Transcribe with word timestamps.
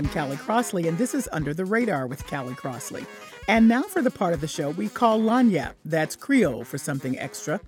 I'm 0.00 0.08
Callie 0.08 0.38
Crossley, 0.38 0.88
and 0.88 0.96
this 0.96 1.14
is 1.14 1.28
Under 1.30 1.52
the 1.52 1.66
Radar 1.66 2.06
with 2.06 2.26
Callie 2.26 2.54
Crossley. 2.54 3.04
And 3.48 3.68
now 3.68 3.82
for 3.82 4.00
the 4.00 4.10
part 4.10 4.32
of 4.32 4.40
the 4.40 4.48
show 4.48 4.70
we 4.70 4.88
call 4.88 5.20
Lagniappe, 5.20 5.74
that's 5.84 6.16
Creole 6.16 6.64
for 6.64 6.78
something 6.78 7.18
extra. 7.18 7.60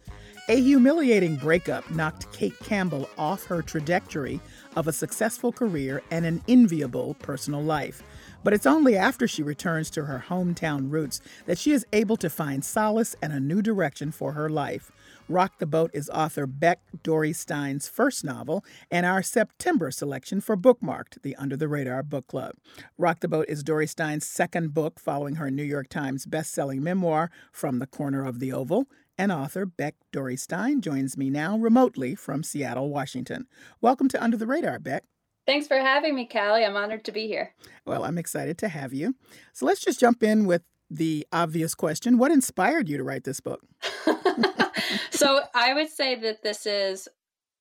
A 0.48 0.58
humiliating 0.58 1.36
breakup 1.36 1.90
knocked 1.90 2.32
Kate 2.32 2.58
Campbell 2.60 3.10
off 3.18 3.44
her 3.44 3.60
trajectory 3.60 4.40
of 4.76 4.88
a 4.88 4.94
successful 4.94 5.52
career 5.52 6.02
and 6.10 6.24
an 6.24 6.42
enviable 6.48 7.12
personal 7.20 7.62
life. 7.62 8.02
But 8.42 8.54
it's 8.54 8.64
only 8.64 8.96
after 8.96 9.28
she 9.28 9.42
returns 9.42 9.90
to 9.90 10.06
her 10.06 10.24
hometown 10.26 10.90
roots 10.90 11.20
that 11.44 11.58
she 11.58 11.72
is 11.72 11.84
able 11.92 12.16
to 12.16 12.30
find 12.30 12.64
solace 12.64 13.14
and 13.20 13.34
a 13.34 13.40
new 13.40 13.60
direction 13.60 14.10
for 14.10 14.32
her 14.32 14.48
life. 14.48 14.90
Rock 15.28 15.58
the 15.58 15.66
Boat 15.66 15.90
is 15.94 16.10
author 16.10 16.46
Beck 16.46 16.80
Dorey 17.02 17.32
Stein's 17.32 17.88
first 17.88 18.24
novel 18.24 18.64
and 18.90 19.06
our 19.06 19.22
September 19.22 19.90
selection 19.90 20.40
for 20.40 20.56
Bookmarked, 20.56 21.22
the 21.22 21.36
Under 21.36 21.56
the 21.56 21.68
Radar 21.68 22.02
Book 22.02 22.26
Club. 22.26 22.56
Rock 22.98 23.20
the 23.20 23.28
Boat 23.28 23.46
is 23.48 23.62
Dorey 23.62 23.86
Stein's 23.86 24.26
second 24.26 24.74
book 24.74 24.98
following 24.98 25.36
her 25.36 25.50
New 25.50 25.62
York 25.62 25.88
Times 25.88 26.26
best-selling 26.26 26.82
memoir 26.82 27.30
From 27.52 27.78
the 27.78 27.86
Corner 27.86 28.24
of 28.24 28.40
the 28.40 28.52
Oval. 28.52 28.86
And 29.16 29.30
author 29.30 29.64
Beck 29.64 29.94
Dorey 30.12 30.36
Stein 30.36 30.80
joins 30.80 31.16
me 31.16 31.30
now 31.30 31.56
remotely 31.56 32.14
from 32.14 32.42
Seattle, 32.42 32.90
Washington. 32.90 33.46
Welcome 33.80 34.08
to 34.08 34.22
Under 34.22 34.36
the 34.36 34.46
Radar, 34.46 34.78
Beck. 34.80 35.04
Thanks 35.46 35.66
for 35.66 35.76
having 35.76 36.14
me, 36.14 36.26
Callie. 36.26 36.64
I'm 36.64 36.76
honored 36.76 37.04
to 37.04 37.12
be 37.12 37.26
here. 37.26 37.54
Well, 37.84 38.04
I'm 38.04 38.18
excited 38.18 38.58
to 38.58 38.68
have 38.68 38.92
you. 38.92 39.14
So 39.52 39.66
let's 39.66 39.80
just 39.80 39.98
jump 39.98 40.22
in 40.22 40.46
with 40.46 40.62
the 40.92 41.26
obvious 41.32 41.74
question 41.74 42.18
What 42.18 42.30
inspired 42.30 42.88
you 42.88 42.96
to 42.98 43.04
write 43.04 43.24
this 43.24 43.40
book? 43.40 43.60
so 45.10 45.40
I 45.54 45.74
would 45.74 45.90
say 45.90 46.14
that 46.16 46.42
this 46.42 46.66
is, 46.66 47.08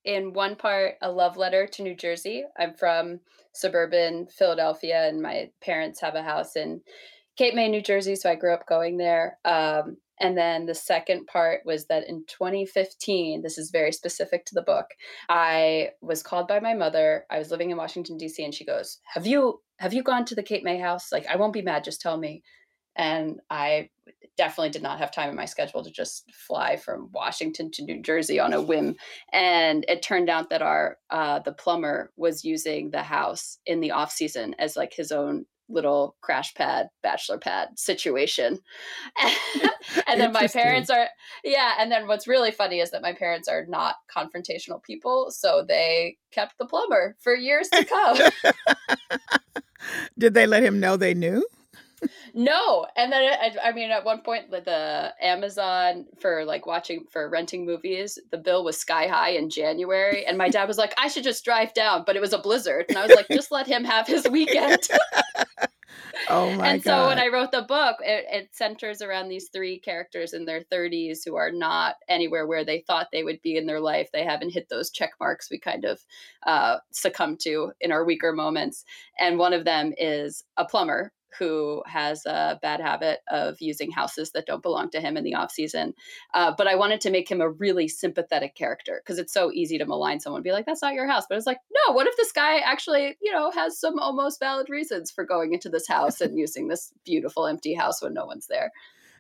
in 0.04 0.34
one 0.34 0.56
part, 0.56 0.96
a 1.02 1.12
love 1.12 1.38
letter 1.38 1.68
to 1.68 1.84
New 1.84 1.96
Jersey. 1.96 2.44
I'm 2.58 2.74
from 2.74 3.20
suburban 3.54 4.28
Philadelphia, 4.28 5.08
and 5.08 5.22
my 5.22 5.50
parents 5.62 6.02
have 6.02 6.16
a 6.16 6.24
house 6.24 6.56
in 6.56 6.82
Cape 7.38 7.56
May, 7.56 7.70
New 7.70 7.82
Jersey. 7.82 8.16
So 8.16 8.30
I 8.30 8.36
grew 8.36 8.54
up 8.54 8.68
going 8.68 8.98
there. 8.98 9.38
Um, 9.46 9.98
and 10.20 10.38
then 10.38 10.68
the 10.68 10.76
second 10.76 11.26
part 11.26 11.62
was 11.66 11.88
that 11.88 12.08
in 12.08 12.24
2015, 12.28 13.42
this 13.42 13.58
is 13.58 13.72
very 13.72 13.92
specific 13.92 14.46
to 14.46 14.54
the 14.54 14.62
book, 14.62 14.86
I 15.30 15.90
was 16.02 16.22
called 16.22 16.48
by 16.48 16.59
my 16.59 16.76
mother. 16.76 17.26
I 17.32 17.40
was 17.40 17.50
living 17.50 17.72
in 17.72 17.78
Washington, 17.78 18.18
D.C., 18.18 18.44
and 18.44 18.54
she 18.54 18.66
goes, 18.66 19.00
Have 19.14 19.26
you 19.26 19.62
have 19.80 19.96
you 19.96 20.04
gone 20.04 20.26
to 20.26 20.36
the 20.36 20.44
Cape 20.44 20.64
May 20.64 20.78
house? 20.78 21.12
Like, 21.12 21.26
I 21.26 21.38
won't 21.38 21.54
be 21.54 21.64
mad, 21.64 21.84
just 21.84 22.02
tell 22.02 22.16
me. 22.16 22.44
And 22.95 23.39
I 23.50 23.89
definitely 24.38 24.70
did 24.70 24.81
not 24.81 25.00
have 25.00 25.11
time 25.11 25.30
in 25.30 25.36
my 25.36 25.45
schedule 25.45 25.84
to 25.84 25.92
just 25.92 26.31
fly 26.34 26.75
from 26.75 27.09
Washington 27.14 27.72
to 27.72 27.84
New 27.84 28.02
Jersey 28.02 28.39
on 28.39 28.53
a 28.53 28.61
whim. 28.61 28.95
And 29.31 29.86
it 29.88 30.02
turned 30.02 30.30
out 30.30 30.50
that 30.50 30.61
our 30.61 30.97
uh, 31.09 31.39
the 31.39 31.53
plumber 31.53 32.12
was 32.17 32.44
using 32.44 32.92
the 32.92 33.03
house 33.03 33.59
in 33.66 33.80
the 33.80 33.92
off 33.92 34.12
season 34.12 34.56
as 34.59 34.75
like 34.75 34.94
his 34.94 35.12
own 35.12 35.45
little 35.69 36.16
crash 36.22 36.53
pad 36.53 36.88
bachelor 37.02 37.38
pad 37.38 37.69
situation. 37.78 38.59
And 40.08 40.19
then 40.19 40.31
my 40.31 40.47
parents 40.47 40.89
are 40.89 41.08
yeah 41.44 41.75
and 41.80 41.92
then 41.92 42.08
what's 42.08 42.28
really 42.28 42.51
funny 42.51 42.80
is 42.80 42.91
that 42.91 43.01
my 43.01 43.13
parents 43.13 43.47
are 43.47 43.66
not 43.68 43.96
confrontational 44.16 44.81
people 44.84 45.31
so 45.31 45.66
they 45.68 46.18
kept 46.31 46.57
the 46.59 46.66
plumber 46.66 47.16
for 47.19 47.35
years 47.35 47.68
to 47.69 47.85
come. 47.85 48.18
Did 50.18 50.34
they 50.34 50.46
let 50.46 50.63
him 50.63 50.80
know 50.80 50.97
they 50.97 51.13
knew 51.13 51.46
no 52.34 52.88
and 52.95 53.12
then 53.12 53.22
I, 53.22 53.69
I, 53.69 53.72
mean 53.72 53.91
at 53.91 54.03
one 54.06 54.22
point 54.22 54.50
with 54.50 54.66
the 54.66 55.13
amazon 55.22 56.06
for 56.19 56.45
like 56.45 56.66
watching 56.66 57.06
for 57.12 57.29
renting 57.29 57.66
movies 57.66 58.17
the 58.31 58.38
bill 58.38 58.63
was 58.63 58.78
sky 58.78 59.07
high 59.07 59.31
in 59.31 59.50
january 59.50 60.25
and 60.25 60.38
my 60.38 60.50
dad 60.50 60.67
was 60.67 60.78
like 60.78 60.94
i 60.97 61.07
should 61.07 61.23
just 61.23 61.45
drive 61.45 61.73
down 61.73 62.03
but 62.06 62.16
it 62.16 62.22
was 62.22 62.34
a 62.34 62.39
blizzard 62.39 62.85
and 62.89 62.97
i 62.97 63.06
was 63.06 63.16
like 63.16 63.28
just 63.29 63.51
let 63.51 63.67
him 63.67 63.84
have 63.84 64.07
his 64.07 64.28
weekend. 64.29 64.81
Oh 66.29 66.51
my 66.56 66.69
and 66.69 66.84
so 66.84 67.07
when 67.07 67.19
i 67.19 67.28
wrote 67.28 67.51
the 67.51 67.63
book 67.63 67.97
it, 68.01 68.25
it 68.31 68.56
centers 68.56 69.01
around 69.01 69.29
these 69.29 69.50
three 69.50 69.79
characters 69.79 70.33
in 70.33 70.45
their 70.45 70.62
30s 70.62 71.19
who 71.25 71.35
are 71.35 71.51
not 71.51 71.95
anywhere 72.07 72.47
where 72.47 72.66
they 72.66 72.79
thought 72.79 73.07
they 73.12 73.23
would 73.23 73.41
be 73.41 73.57
in 73.57 73.66
their 73.66 73.79
life. 73.79 74.09
They 74.12 74.23
haven't 74.23 74.51
hit 74.51 74.69
those 74.69 74.89
check 74.89 75.12
marks 75.19 75.50
we 75.50 75.59
kind 75.59 75.85
of 75.85 76.00
uh, 76.45 76.78
succumb 76.91 77.38
to 77.41 77.72
in 77.81 77.91
our 77.91 78.06
weaker 78.06 78.33
moments. 78.33 78.85
And 79.19 79.38
one 79.38 79.53
of 79.53 79.66
them 79.66 79.94
is 79.97 80.44
a 80.57 80.66
plumber 80.66 81.12
who 81.38 81.84
has 81.86 82.25
a 82.25 82.59
bad 82.62 82.80
habit 82.80 83.19
of 83.30 83.59
using 83.59 83.92
houses 83.92 84.31
that 84.31 84.46
don't 84.46 84.64
belong 84.64 84.90
to 84.92 85.02
him 85.02 85.18
in 85.18 85.24
the 85.24 85.36
off 85.36 85.52
season. 85.52 85.94
Uh, 86.34 86.53
but 86.58 86.68
I 86.68 86.75
wanted 86.75 87.02
to 87.02 87.12
make 87.12 87.30
him 87.30 87.42
a 87.42 87.50
really 87.50 87.88
sympathetic 87.88 88.56
character 88.56 89.02
because 89.03 89.19
it's 89.19 89.34
so 89.34 89.52
easy 89.52 89.78
to 89.78 89.86
malign 89.86 90.19
someone, 90.19 90.42
be 90.42 90.52
like, 90.52 90.66
"That's 90.66 90.81
not 90.81 90.94
your 90.94 91.08
house." 91.08 91.25
But 91.28 91.38
it's 91.38 91.47
like, 91.47 91.59
no. 91.88 91.94
What 91.94 92.08
if 92.08 92.18
this 92.18 92.31
guy 92.31 92.59
actually, 92.59 93.18
you 93.22 93.31
know, 93.31 93.52
has 93.52 93.80
some 93.80 94.00
almost 94.00 94.40
valid 94.40 94.69
reasons 94.69 95.12
for 95.12 95.25
going 95.25 95.53
into 95.53 95.69
this 95.69 95.88
house 95.88 96.22
and 96.22 96.38
using 96.38 96.68
this 96.68 96.94
beautiful 97.06 97.48
empty 97.48 97.74
house 97.74 98.02
when 98.02 98.13
no 98.13 98.25
one's 98.25 98.48
there? 98.48 98.72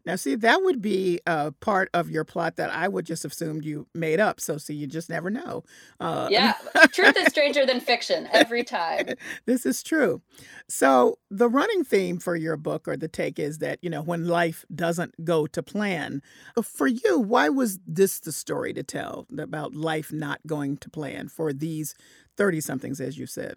Now, 0.05 0.15
see, 0.15 0.35
that 0.35 0.61
would 0.63 0.81
be 0.81 1.19
a 1.27 1.51
part 1.51 1.89
of 1.93 2.09
your 2.09 2.23
plot 2.23 2.55
that 2.55 2.71
I 2.71 2.87
would 2.87 3.05
just 3.05 3.25
assumed 3.25 3.65
you 3.65 3.87
made 3.93 4.19
up. 4.19 4.39
So, 4.39 4.57
see, 4.57 4.73
you 4.73 4.87
just 4.87 5.09
never 5.09 5.29
know. 5.29 5.63
Uh, 5.99 6.27
yeah, 6.31 6.53
truth 6.91 7.17
is 7.17 7.27
stranger 7.27 7.65
than 7.65 7.79
fiction 7.79 8.27
every 8.31 8.63
time. 8.63 9.09
this 9.45 9.65
is 9.65 9.83
true. 9.83 10.21
So, 10.67 11.19
the 11.29 11.49
running 11.49 11.83
theme 11.83 12.19
for 12.19 12.35
your 12.35 12.57
book 12.57 12.87
or 12.87 12.97
the 12.97 13.07
take 13.07 13.39
is 13.39 13.59
that, 13.59 13.79
you 13.81 13.89
know, 13.89 14.01
when 14.01 14.27
life 14.27 14.65
doesn't 14.73 15.23
go 15.23 15.47
to 15.47 15.63
plan. 15.63 16.21
Uh, 16.57 16.61
for 16.61 16.87
you, 16.87 17.19
why 17.19 17.49
was 17.49 17.79
this 17.85 18.19
the 18.19 18.31
story 18.31 18.73
to 18.73 18.83
tell 18.83 19.27
about 19.37 19.75
life 19.75 20.11
not 20.11 20.39
going 20.47 20.77
to 20.77 20.89
plan 20.89 21.27
for 21.27 21.53
these 21.53 21.95
30 22.37 22.61
somethings, 22.61 22.99
as 22.99 23.17
you 23.17 23.25
said? 23.25 23.55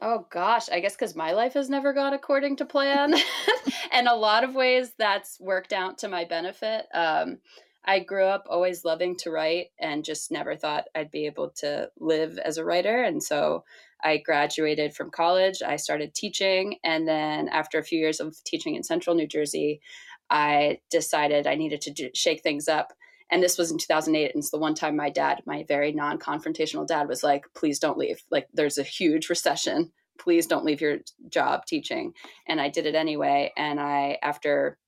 Oh 0.00 0.26
gosh, 0.30 0.68
I 0.68 0.80
guess 0.80 0.94
because 0.94 1.16
my 1.16 1.32
life 1.32 1.54
has 1.54 1.70
never 1.70 1.92
gone 1.92 2.12
according 2.12 2.56
to 2.56 2.66
plan. 2.66 3.14
and 3.92 4.08
a 4.08 4.14
lot 4.14 4.44
of 4.44 4.54
ways 4.54 4.92
that's 4.98 5.40
worked 5.40 5.72
out 5.72 5.98
to 5.98 6.08
my 6.08 6.24
benefit. 6.24 6.86
Um, 6.92 7.38
I 7.84 8.00
grew 8.00 8.24
up 8.24 8.46
always 8.50 8.84
loving 8.84 9.16
to 9.18 9.30
write 9.30 9.68
and 9.78 10.04
just 10.04 10.32
never 10.32 10.56
thought 10.56 10.88
I'd 10.94 11.10
be 11.10 11.26
able 11.26 11.50
to 11.58 11.88
live 11.98 12.38
as 12.38 12.58
a 12.58 12.64
writer. 12.64 13.02
And 13.02 13.22
so 13.22 13.64
I 14.02 14.18
graduated 14.18 14.94
from 14.94 15.10
college, 15.10 15.62
I 15.62 15.76
started 15.76 16.14
teaching. 16.14 16.78
And 16.82 17.06
then 17.06 17.48
after 17.48 17.78
a 17.78 17.84
few 17.84 17.98
years 17.98 18.20
of 18.20 18.36
teaching 18.44 18.74
in 18.74 18.82
central 18.82 19.14
New 19.14 19.28
Jersey, 19.28 19.80
I 20.28 20.80
decided 20.90 21.46
I 21.46 21.54
needed 21.54 21.80
to 21.82 21.90
do, 21.92 22.10
shake 22.12 22.42
things 22.42 22.68
up 22.68 22.92
and 23.30 23.42
this 23.42 23.58
was 23.58 23.70
in 23.70 23.78
2008 23.78 24.34
and 24.34 24.42
it's 24.42 24.50
the 24.50 24.58
one 24.58 24.74
time 24.74 24.96
my 24.96 25.10
dad 25.10 25.42
my 25.46 25.64
very 25.68 25.92
non-confrontational 25.92 26.86
dad 26.86 27.08
was 27.08 27.22
like 27.22 27.44
please 27.54 27.78
don't 27.78 27.98
leave 27.98 28.22
like 28.30 28.46
there's 28.52 28.78
a 28.78 28.82
huge 28.82 29.28
recession 29.28 29.90
please 30.18 30.46
don't 30.46 30.64
leave 30.64 30.80
your 30.80 30.98
job 31.28 31.64
teaching 31.66 32.12
and 32.46 32.60
i 32.60 32.68
did 32.68 32.86
it 32.86 32.94
anyway 32.94 33.52
and 33.56 33.80
i 33.80 34.18
after 34.22 34.78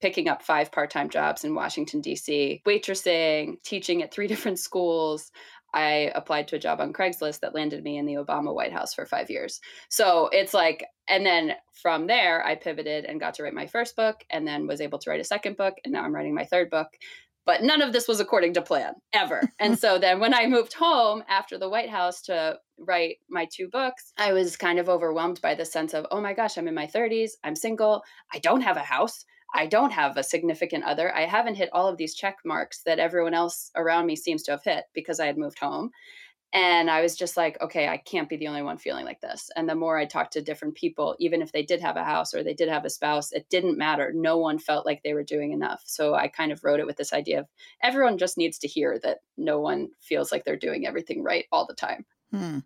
picking 0.00 0.28
up 0.28 0.42
five 0.42 0.70
part-time 0.70 1.10
jobs 1.10 1.44
in 1.44 1.54
washington 1.54 2.00
d.c 2.00 2.62
waitressing 2.66 3.56
teaching 3.64 4.02
at 4.02 4.12
three 4.12 4.26
different 4.28 4.58
schools 4.58 5.30
I 5.74 6.10
applied 6.14 6.48
to 6.48 6.56
a 6.56 6.58
job 6.58 6.80
on 6.80 6.92
Craigslist 6.92 7.40
that 7.40 7.54
landed 7.54 7.84
me 7.84 7.98
in 7.98 8.06
the 8.06 8.14
Obama 8.14 8.54
White 8.54 8.72
House 8.72 8.94
for 8.94 9.04
five 9.04 9.30
years. 9.30 9.60
So 9.90 10.28
it's 10.32 10.54
like, 10.54 10.84
and 11.08 11.26
then 11.26 11.52
from 11.74 12.06
there, 12.06 12.44
I 12.44 12.54
pivoted 12.54 13.04
and 13.04 13.20
got 13.20 13.34
to 13.34 13.42
write 13.42 13.54
my 13.54 13.66
first 13.66 13.94
book 13.94 14.24
and 14.30 14.46
then 14.46 14.66
was 14.66 14.80
able 14.80 14.98
to 15.00 15.10
write 15.10 15.20
a 15.20 15.24
second 15.24 15.56
book. 15.56 15.74
And 15.84 15.92
now 15.92 16.04
I'm 16.04 16.14
writing 16.14 16.34
my 16.34 16.44
third 16.44 16.70
book. 16.70 16.88
But 17.48 17.62
none 17.62 17.80
of 17.80 17.94
this 17.94 18.06
was 18.06 18.20
according 18.20 18.52
to 18.52 18.60
plan 18.60 18.92
ever. 19.14 19.40
and 19.58 19.78
so 19.78 19.98
then 19.98 20.20
when 20.20 20.34
I 20.34 20.46
moved 20.46 20.74
home 20.74 21.24
after 21.30 21.56
the 21.56 21.70
White 21.70 21.88
House 21.88 22.20
to 22.24 22.58
write 22.76 23.16
my 23.30 23.48
two 23.50 23.68
books, 23.68 24.12
I 24.18 24.34
was 24.34 24.54
kind 24.54 24.78
of 24.78 24.90
overwhelmed 24.90 25.40
by 25.40 25.54
the 25.54 25.64
sense 25.64 25.94
of, 25.94 26.04
oh 26.10 26.20
my 26.20 26.34
gosh, 26.34 26.58
I'm 26.58 26.68
in 26.68 26.74
my 26.74 26.86
30s, 26.86 27.30
I'm 27.42 27.56
single, 27.56 28.02
I 28.34 28.38
don't 28.38 28.60
have 28.60 28.76
a 28.76 28.80
house. 28.80 29.24
I 29.54 29.66
don't 29.66 29.92
have 29.92 30.18
a 30.18 30.22
significant 30.22 30.84
other. 30.84 31.10
I 31.16 31.22
haven't 31.22 31.54
hit 31.54 31.70
all 31.72 31.88
of 31.88 31.96
these 31.96 32.14
check 32.14 32.36
marks 32.44 32.82
that 32.82 32.98
everyone 32.98 33.32
else 33.32 33.70
around 33.76 34.04
me 34.04 34.14
seems 34.14 34.42
to 34.42 34.50
have 34.50 34.62
hit 34.62 34.84
because 34.92 35.18
I 35.18 35.24
had 35.24 35.38
moved 35.38 35.58
home. 35.58 35.88
And 36.52 36.90
I 36.90 37.02
was 37.02 37.14
just 37.14 37.36
like, 37.36 37.60
okay, 37.60 37.88
I 37.88 37.98
can't 37.98 38.28
be 38.28 38.36
the 38.36 38.48
only 38.48 38.62
one 38.62 38.78
feeling 38.78 39.04
like 39.04 39.20
this. 39.20 39.50
And 39.54 39.68
the 39.68 39.74
more 39.74 39.98
I 39.98 40.06
talked 40.06 40.32
to 40.32 40.42
different 40.42 40.76
people, 40.76 41.14
even 41.18 41.42
if 41.42 41.52
they 41.52 41.62
did 41.62 41.80
have 41.82 41.96
a 41.96 42.04
house 42.04 42.32
or 42.32 42.42
they 42.42 42.54
did 42.54 42.70
have 42.70 42.86
a 42.86 42.90
spouse, 42.90 43.32
it 43.32 43.50
didn't 43.50 43.76
matter. 43.76 44.12
No 44.14 44.38
one 44.38 44.58
felt 44.58 44.86
like 44.86 45.02
they 45.02 45.12
were 45.12 45.22
doing 45.22 45.52
enough. 45.52 45.82
So 45.84 46.14
I 46.14 46.28
kind 46.28 46.50
of 46.50 46.64
wrote 46.64 46.80
it 46.80 46.86
with 46.86 46.96
this 46.96 47.12
idea 47.12 47.40
of 47.40 47.48
everyone 47.82 48.16
just 48.16 48.38
needs 48.38 48.58
to 48.60 48.68
hear 48.68 48.98
that 49.02 49.18
no 49.36 49.60
one 49.60 49.88
feels 50.00 50.32
like 50.32 50.44
they're 50.44 50.56
doing 50.56 50.86
everything 50.86 51.22
right 51.22 51.44
all 51.52 51.66
the 51.66 51.74
time. 51.74 52.06
Hmm. 52.32 52.58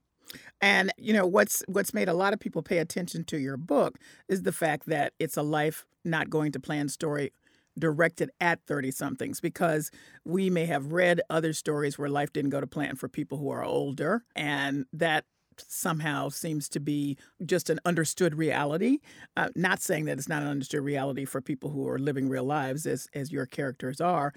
And 0.61 0.93
you 0.97 1.13
know 1.13 1.27
what's 1.27 1.63
what's 1.67 1.93
made 1.93 2.09
a 2.09 2.15
lot 2.15 2.33
of 2.33 2.41
people 2.41 2.63
pay 2.63 2.79
attention 2.79 3.25
to 3.25 3.39
your 3.39 3.57
book 3.57 3.99
is 4.29 4.43
the 4.43 4.53
fact 4.53 4.87
that 4.87 5.13
it's 5.19 5.37
a 5.37 5.43
life 5.43 5.85
not 6.05 6.31
going 6.31 6.53
to 6.53 6.61
plan 6.61 6.89
story 6.89 7.33
directed 7.79 8.31
at 8.41 8.61
30 8.67 8.91
somethings 8.91 9.41
because 9.41 9.91
we 10.25 10.51
may 10.51 10.67
have 10.67 10.93
read 10.93 11.21
other 11.31 11.53
stories 11.53 11.99
where 11.99 12.09
life 12.09 12.33
didn't 12.33 12.51
go 12.51 12.61
to 12.61 12.67
plan 12.67 12.97
for 12.97 13.09
people 13.09 13.39
who 13.39 13.51
are 13.51 13.65
older 13.65 14.25
and 14.37 14.87
that 14.93 15.25
somehow 15.59 16.29
seems 16.29 16.69
to 16.71 16.81
be 16.81 17.17
just 17.45 17.71
an 17.71 17.79
understood 17.85 18.35
reality. 18.35 18.99
Uh, 19.37 19.49
not 19.55 19.81
saying 19.81 20.07
that 20.07 20.19
it's 20.19 20.29
not 20.29 20.43
an 20.43 20.49
understood 20.49 20.83
reality 20.83 21.25
for 21.25 21.41
people 21.41 21.71
who 21.71 21.89
are 21.89 21.99
living 21.99 22.29
real 22.29 22.45
lives 22.45 22.87
as 22.87 23.09
as 23.15 23.33
your 23.33 23.47
characters 23.47 24.01
are, 24.01 24.33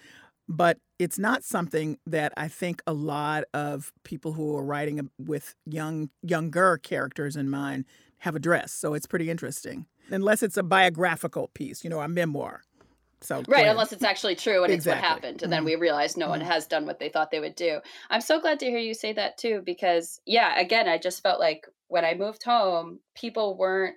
but 0.48 0.78
it's 1.00 1.20
not 1.20 1.44
something 1.44 1.98
that 2.06 2.34
I 2.38 2.48
think 2.48 2.82
a 2.86 2.94
lot 2.94 3.46
of 3.54 3.92
people 4.04 4.34
who 4.34 4.56
are 4.56 4.64
writing 4.64 5.10
with 5.18 5.56
young 5.66 6.10
younger 6.22 6.78
characters 6.78 7.36
in 7.36 7.50
mind 7.50 7.86
have 8.20 8.36
addressed. 8.36 8.80
So 8.80 8.94
it's 8.94 9.08
pretty 9.08 9.30
interesting. 9.30 9.86
Unless 10.10 10.44
it's 10.44 10.58
a 10.58 10.64
biographical 10.64 11.50
piece, 11.54 11.84
you 11.84 11.90
know, 11.90 12.02
a 12.02 12.08
memoir. 12.08 12.62
So 13.26 13.44
right, 13.48 13.68
unless 13.68 13.92
it's 13.92 14.04
actually 14.04 14.36
true 14.36 14.64
and 14.64 14.72
exactly. 14.72 14.98
it's 14.98 15.04
what 15.04 15.10
happened, 15.10 15.26
and 15.26 15.42
mm-hmm. 15.42 15.50
then 15.52 15.66
we 15.66 15.76
realize 15.76 16.16
no 16.16 16.26
mm-hmm. 16.26 16.32
one 16.32 16.42
has 16.42 16.68
done 16.68 16.86
what 16.86 17.00
they 17.00 17.10
thought 17.10 17.32
they 17.32 17.40
would 17.40 17.56
do. 17.56 17.80
I'm 18.10 18.22
so 18.22 18.40
glad 18.40 18.60
to 18.60 18.68
hear 18.68 18.80
you 18.80 18.94
say 18.94 19.14
that 19.14 19.38
too, 19.38 19.62
because 19.66 20.22
yeah, 20.26 20.60
again, 20.60 20.88
I 20.88 20.98
just 20.98 21.24
felt 21.24 21.40
like 21.40 21.66
when 21.88 22.06
I 22.06 22.14
moved 22.14 22.44
home, 22.44 23.00
people 23.16 23.58
weren't 23.58 23.96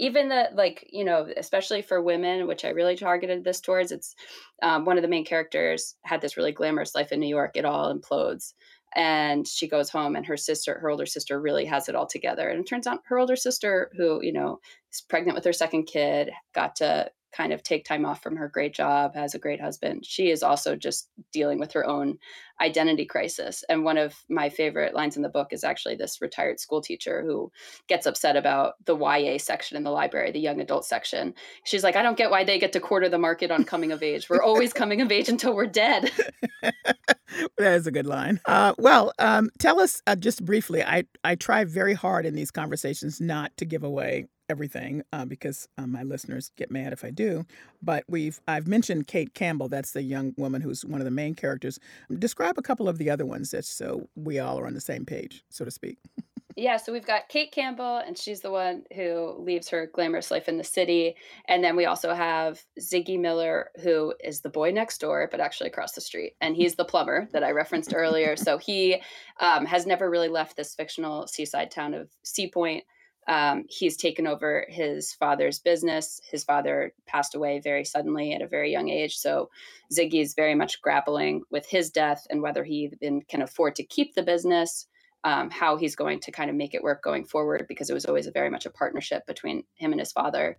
even 0.00 0.28
the 0.28 0.48
like 0.54 0.88
you 0.90 1.04
know 1.04 1.28
especially 1.36 1.82
for 1.82 2.02
women 2.02 2.46
which 2.46 2.64
i 2.64 2.68
really 2.68 2.96
targeted 2.96 3.44
this 3.44 3.60
towards 3.60 3.92
it's 3.92 4.14
um, 4.62 4.84
one 4.84 4.96
of 4.96 5.02
the 5.02 5.08
main 5.08 5.24
characters 5.24 5.96
had 6.02 6.20
this 6.20 6.36
really 6.36 6.52
glamorous 6.52 6.94
life 6.94 7.12
in 7.12 7.20
new 7.20 7.28
york 7.28 7.52
it 7.54 7.66
all 7.66 7.94
implodes 7.94 8.54
and 8.96 9.46
she 9.46 9.68
goes 9.68 9.90
home 9.90 10.16
and 10.16 10.26
her 10.26 10.36
sister 10.36 10.78
her 10.80 10.90
older 10.90 11.06
sister 11.06 11.40
really 11.40 11.64
has 11.66 11.88
it 11.88 11.94
all 11.94 12.06
together 12.06 12.48
and 12.48 12.60
it 12.60 12.66
turns 12.66 12.86
out 12.86 13.02
her 13.06 13.18
older 13.18 13.36
sister 13.36 13.90
who 13.96 14.20
you 14.22 14.32
know 14.32 14.58
is 14.90 15.02
pregnant 15.02 15.34
with 15.34 15.44
her 15.44 15.52
second 15.52 15.84
kid 15.84 16.30
got 16.54 16.74
to 16.76 17.10
kind 17.32 17.52
of 17.52 17.62
take 17.62 17.84
time 17.84 18.04
off 18.04 18.22
from 18.22 18.36
her 18.36 18.48
great 18.48 18.74
job, 18.74 19.14
has 19.14 19.34
a 19.34 19.38
great 19.38 19.60
husband. 19.60 20.04
She 20.04 20.30
is 20.30 20.42
also 20.42 20.76
just 20.76 21.08
dealing 21.32 21.58
with 21.58 21.72
her 21.72 21.86
own 21.86 22.18
identity 22.60 23.06
crisis. 23.06 23.64
And 23.68 23.84
one 23.84 23.96
of 23.96 24.14
my 24.28 24.48
favorite 24.48 24.94
lines 24.94 25.16
in 25.16 25.22
the 25.22 25.28
book 25.28 25.48
is 25.52 25.64
actually 25.64 25.96
this 25.96 26.20
retired 26.20 26.60
school 26.60 26.80
teacher 26.80 27.22
who 27.22 27.50
gets 27.88 28.06
upset 28.06 28.36
about 28.36 28.74
the 28.84 28.96
YA 28.96 29.38
section 29.38 29.76
in 29.76 29.82
the 29.82 29.90
library, 29.90 30.30
the 30.30 30.40
young 30.40 30.60
adult 30.60 30.84
section. 30.84 31.34
She's 31.64 31.82
like, 31.82 31.96
I 31.96 32.02
don't 32.02 32.18
get 32.18 32.30
why 32.30 32.44
they 32.44 32.58
get 32.58 32.72
to 32.74 32.80
quarter 32.80 33.08
the 33.08 33.18
market 33.18 33.50
on 33.50 33.64
coming 33.64 33.92
of 33.92 34.02
age. 34.02 34.28
We're 34.28 34.42
always 34.42 34.72
coming 34.72 35.00
of 35.00 35.10
age 35.10 35.28
until 35.28 35.54
we're 35.54 35.66
dead. 35.66 36.10
that 36.62 37.74
is 37.74 37.86
a 37.86 37.92
good 37.92 38.06
line. 38.06 38.40
Uh, 38.44 38.74
well, 38.76 39.12
um, 39.18 39.50
tell 39.58 39.80
us 39.80 40.02
uh, 40.06 40.16
just 40.16 40.44
briefly. 40.44 40.82
I, 40.82 41.04
I 41.24 41.36
try 41.36 41.64
very 41.64 41.94
hard 41.94 42.26
in 42.26 42.34
these 42.34 42.50
conversations 42.50 43.20
not 43.20 43.56
to 43.56 43.64
give 43.64 43.84
away 43.84 44.26
everything 44.50 45.02
uh, 45.12 45.24
because 45.24 45.68
uh, 45.78 45.86
my 45.86 46.02
listeners 46.02 46.50
get 46.56 46.70
mad 46.70 46.92
if 46.92 47.04
I 47.04 47.10
do. 47.10 47.46
But 47.80 48.04
we've 48.08 48.40
I've 48.46 48.66
mentioned 48.66 49.06
Kate 49.06 49.32
Campbell. 49.32 49.68
That's 49.68 49.92
the 49.92 50.02
young 50.02 50.34
woman 50.36 50.60
who's 50.60 50.84
one 50.84 51.00
of 51.00 51.04
the 51.04 51.10
main 51.10 51.34
characters. 51.34 51.78
Describe 52.18 52.58
a 52.58 52.62
couple 52.62 52.88
of 52.88 52.98
the 52.98 53.08
other 53.08 53.24
ones, 53.24 53.52
just 53.52 53.78
so 53.78 54.08
we 54.16 54.38
all 54.38 54.58
are 54.58 54.66
on 54.66 54.74
the 54.74 54.80
same 54.80 55.06
page, 55.06 55.44
so 55.48 55.64
to 55.64 55.70
speak. 55.70 55.98
yeah, 56.56 56.76
so 56.76 56.92
we've 56.92 57.06
got 57.06 57.28
Kate 57.28 57.52
Campbell, 57.52 57.98
and 57.98 58.18
she's 58.18 58.40
the 58.40 58.50
one 58.50 58.82
who 58.94 59.36
leaves 59.38 59.68
her 59.68 59.90
glamorous 59.94 60.30
life 60.30 60.48
in 60.48 60.58
the 60.58 60.64
city. 60.64 61.14
And 61.46 61.62
then 61.62 61.76
we 61.76 61.86
also 61.86 62.12
have 62.12 62.62
Ziggy 62.78 63.18
Miller, 63.18 63.70
who 63.82 64.14
is 64.22 64.40
the 64.40 64.50
boy 64.50 64.72
next 64.72 64.98
door, 64.98 65.28
but 65.30 65.40
actually 65.40 65.68
across 65.68 65.92
the 65.92 66.00
street. 66.00 66.34
And 66.40 66.56
he's 66.56 66.74
the 66.74 66.84
plumber 66.84 67.28
that 67.32 67.44
I 67.44 67.52
referenced 67.52 67.94
earlier. 67.94 68.36
So 68.36 68.58
he 68.58 69.00
um, 69.38 69.64
has 69.64 69.86
never 69.86 70.10
really 70.10 70.28
left 70.28 70.56
this 70.56 70.74
fictional 70.74 71.26
seaside 71.26 71.70
town 71.70 71.94
of 71.94 72.10
Sea 72.24 72.50
Point 72.50 72.84
um, 73.30 73.64
he's 73.68 73.96
taken 73.96 74.26
over 74.26 74.66
his 74.68 75.14
father's 75.14 75.60
business. 75.60 76.20
His 76.28 76.42
father 76.42 76.92
passed 77.06 77.36
away 77.36 77.60
very 77.60 77.84
suddenly 77.84 78.32
at 78.32 78.42
a 78.42 78.48
very 78.48 78.72
young 78.72 78.88
age. 78.88 79.16
So 79.16 79.50
Ziggy 79.94 80.20
is 80.20 80.34
very 80.34 80.56
much 80.56 80.82
grappling 80.82 81.42
with 81.48 81.64
his 81.64 81.90
death 81.90 82.26
and 82.28 82.42
whether 82.42 82.64
he 82.64 82.90
even 83.00 83.22
can 83.22 83.42
afford 83.42 83.76
to 83.76 83.84
keep 83.84 84.16
the 84.16 84.24
business, 84.24 84.88
um, 85.22 85.48
how 85.48 85.76
he's 85.76 85.94
going 85.94 86.18
to 86.22 86.32
kind 86.32 86.50
of 86.50 86.56
make 86.56 86.74
it 86.74 86.82
work 86.82 87.04
going 87.04 87.24
forward, 87.24 87.66
because 87.68 87.88
it 87.88 87.94
was 87.94 88.04
always 88.04 88.26
very 88.34 88.50
much 88.50 88.66
a 88.66 88.70
partnership 88.70 89.24
between 89.28 89.62
him 89.74 89.92
and 89.92 90.00
his 90.00 90.10
father. 90.10 90.58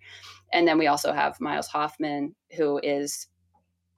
And 0.53 0.65
then 0.65 0.77
we 0.77 0.87
also 0.87 1.11
have 1.11 1.41
Miles 1.41 1.67
Hoffman, 1.67 2.35
who 2.55 2.79
is 2.81 3.27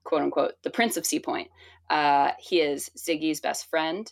quote 0.04 0.24
unquote 0.24 0.54
the 0.64 0.72
prince 0.72 0.98
of 0.98 1.06
Sea 1.06 1.20
Point. 1.20 1.50
Uh, 1.92 2.32
he 2.40 2.60
is 2.60 2.90
Ziggy's 2.98 3.40
best 3.40 3.70
friend 3.70 4.12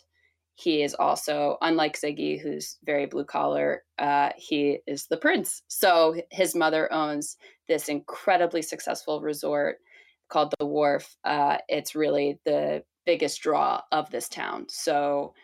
he 0.54 0.82
is 0.82 0.94
also 0.94 1.56
unlike 1.62 1.98
ziggy 1.98 2.40
who's 2.40 2.78
very 2.84 3.06
blue 3.06 3.24
collar 3.24 3.82
uh, 3.98 4.30
he 4.36 4.78
is 4.86 5.06
the 5.06 5.16
prince. 5.16 5.62
So 5.68 6.20
his 6.30 6.54
mother 6.54 6.92
owns 6.92 7.36
this 7.68 7.88
incredibly 7.88 8.62
successful 8.62 9.20
resort 9.20 9.78
called 10.28 10.52
the 10.58 10.66
wharf. 10.66 11.16
Uh, 11.24 11.58
it's 11.68 11.94
really 11.94 12.40
the 12.44 12.82
biggest 13.06 13.40
draw 13.40 13.80
of 13.92 14.10
this 14.10 14.28
town. 14.28 14.66
So 14.68 15.34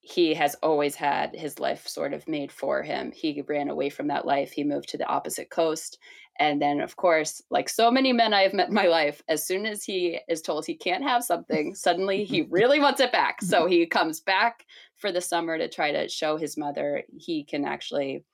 he 0.00 0.34
has 0.34 0.56
always 0.62 0.96
had 0.96 1.34
his 1.34 1.60
life 1.60 1.86
sort 1.86 2.12
of 2.12 2.28
made 2.28 2.50
for 2.50 2.82
him. 2.82 3.12
He 3.12 3.42
ran 3.48 3.68
away 3.68 3.88
from 3.88 4.08
that 4.08 4.26
life. 4.26 4.50
He 4.50 4.64
moved 4.64 4.88
to 4.90 4.98
the 4.98 5.06
opposite 5.06 5.48
coast 5.48 5.98
and 6.38 6.62
then, 6.62 6.80
of 6.80 6.96
course, 6.96 7.42
like 7.50 7.68
so 7.68 7.90
many 7.90 8.12
men 8.12 8.32
I 8.32 8.42
have 8.42 8.54
met 8.54 8.68
in 8.68 8.74
my 8.74 8.86
life, 8.86 9.22
as 9.28 9.46
soon 9.46 9.66
as 9.66 9.84
he 9.84 10.18
is 10.28 10.40
told 10.40 10.64
he 10.64 10.74
can't 10.74 11.02
have 11.02 11.24
something, 11.24 11.74
suddenly 11.74 12.24
he 12.24 12.42
really 12.50 12.80
wants 12.80 13.00
it 13.00 13.12
back. 13.12 13.42
So 13.42 13.66
he 13.66 13.86
comes 13.86 14.20
back 14.20 14.64
for 14.96 15.12
the 15.12 15.20
summer 15.20 15.58
to 15.58 15.68
try 15.68 15.92
to 15.92 16.08
show 16.08 16.36
his 16.36 16.56
mother 16.56 17.02
he 17.14 17.44
can 17.44 17.64
actually, 17.64 18.24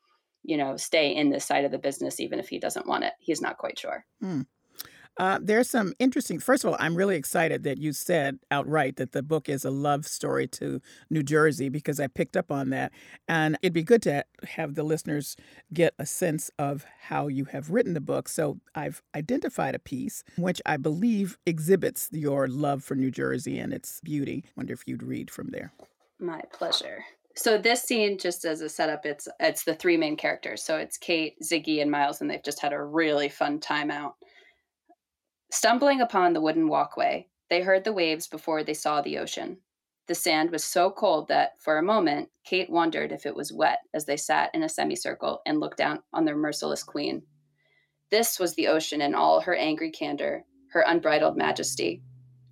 you 0.45 0.57
know, 0.57 0.77
stay 0.77 1.15
in 1.15 1.31
this 1.31 1.45
side 1.45 1.65
of 1.65 1.73
the 1.73 1.79
business, 1.79 2.21
even 2.21 2.39
if 2.39 2.49
he 2.49 2.59
doesn't 2.59 2.87
want 2.87 3.05
it. 3.05 3.15
He's 3.19 3.41
not 3.41 3.59
quite 3.59 3.79
sure. 3.79 4.05
Hmm. 4.21 4.43
Uh, 5.19 5.39
there's 5.43 5.69
some 5.69 5.93
interesting. 5.99 6.39
First 6.39 6.65
of 6.65 6.71
all, 6.71 6.77
I'm 6.79 6.95
really 6.95 7.17
excited 7.17 7.65
that 7.65 7.79
you 7.79 7.93
said 7.93 8.39
outright 8.51 8.97
that 8.97 9.13
the 9.13 9.23
book 9.23 9.49
is 9.49 9.65
a 9.65 9.71
love 9.71 10.07
story 10.07 10.47
to 10.49 10.81
New 11.11 11.25
Jersey 11.25 11.69
because 11.69 11.99
I 11.99 12.07
picked 12.07 12.37
up 12.37 12.53
on 12.53 12.71
that, 12.71 12.93
and 13.27 13.59
it'd 13.61 13.73
be 13.73 13.83
good 13.83 14.03
to 14.03 14.25
have 14.47 14.75
the 14.75 14.85
listeners 14.85 15.37
get 15.73 15.95
a 15.99 16.07
sense 16.07 16.51
of 16.59 16.87
how 17.01 17.27
you 17.27 17.47
have 17.47 17.71
written 17.71 17.95
the 17.95 18.01
book. 18.01 18.29
So 18.29 18.61
I've 18.75 19.03
identified 19.15 19.75
a 19.75 19.81
piece 19.81 20.23
which 20.37 20.63
I 20.65 20.77
believe 20.77 21.37
exhibits 21.45 22.09
your 22.13 22.47
love 22.47 22.85
for 22.85 22.95
New 22.95 23.11
Jersey 23.11 23.59
and 23.59 23.73
its 23.73 24.01
beauty. 24.01 24.45
Wonder 24.57 24.73
if 24.73 24.87
you'd 24.87 25.03
read 25.03 25.31
from 25.31 25.49
there. 25.51 25.73
My 26.21 26.43
pleasure. 26.53 27.05
So 27.35 27.57
this 27.57 27.83
scene, 27.83 28.19
just 28.19 28.45
as 28.45 28.61
a 28.61 28.69
setup, 28.69 29.07
it's 29.07 29.29
it's 29.39 29.63
the 29.63 29.75
three 29.75 29.97
main 29.97 30.17
characters. 30.17 30.63
So 30.63 30.77
it's 30.77 30.97
Kate, 30.97 31.37
Ziggy, 31.41 31.81
and 31.81 31.91
Miles, 31.91 32.21
and 32.21 32.29
they've 32.29 32.43
just 32.43 32.61
had 32.61 32.73
a 32.73 32.83
really 32.83 33.29
fun 33.29 33.61
time 33.61 33.91
out. 33.91 34.17
Stumbling 35.51 36.01
upon 36.01 36.35
the 36.35 36.41
wooden 36.41 36.69
walkway, 36.69 37.29
they 37.49 37.63
heard 37.63 37.85
the 37.85 37.93
waves 37.93 38.27
before 38.27 38.63
they 38.63 38.75
saw 38.75 39.01
the 39.01 39.17
ocean. 39.17 39.59
The 40.07 40.15
sand 40.15 40.51
was 40.51 40.65
so 40.65 40.91
cold 40.91 41.29
that, 41.29 41.61
for 41.61 41.79
a 41.79 41.83
moment, 41.83 42.29
Kate 42.45 42.69
wondered 42.69 43.13
if 43.13 43.25
it 43.25 43.35
was 43.35 43.53
wet 43.53 43.81
as 43.95 44.05
they 44.05 44.17
sat 44.17 44.55
in 44.55 44.63
a 44.63 44.69
semicircle 44.69 45.41
and 45.47 45.59
looked 45.59 45.79
down 45.79 46.03
on 46.13 46.25
their 46.25 46.37
merciless 46.37 46.83
queen. 46.83 47.23
This 48.11 48.39
was 48.39 48.55
the 48.55 48.69
ocean 48.69 49.01
in 49.01 49.15
all 49.15 49.41
her 49.41 49.55
angry 49.55 49.91
candor, 49.91 50.45
her 50.73 50.85
unbridled 50.87 51.37
majesty. 51.37 52.03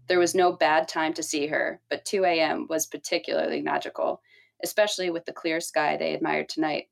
There 0.06 0.18
was 0.18 0.34
no 0.34 0.52
bad 0.52 0.88
time 0.88 1.12
to 1.14 1.22
see 1.22 1.46
her, 1.48 1.80
but 1.90 2.04
2 2.04 2.24
a.m. 2.24 2.66
was 2.68 2.86
particularly 2.86 3.62
magical, 3.62 4.20
especially 4.62 5.10
with 5.10 5.24
the 5.24 5.32
clear 5.32 5.60
sky 5.60 5.96
they 5.96 6.14
admired 6.14 6.48
tonight. 6.48 6.88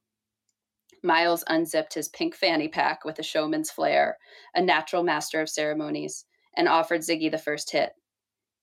Miles 1.04 1.44
unzipped 1.46 1.92
his 1.92 2.08
pink 2.08 2.34
fanny 2.34 2.66
pack 2.66 3.04
with 3.04 3.18
a 3.18 3.23
showman's 3.23 3.70
flair, 3.70 4.16
a 4.54 4.62
natural 4.62 5.02
master 5.02 5.42
of 5.42 5.50
ceremonies, 5.50 6.25
and 6.56 6.66
offered 6.66 7.02
Ziggy 7.02 7.30
the 7.30 7.37
first 7.37 7.70
hit. 7.70 7.92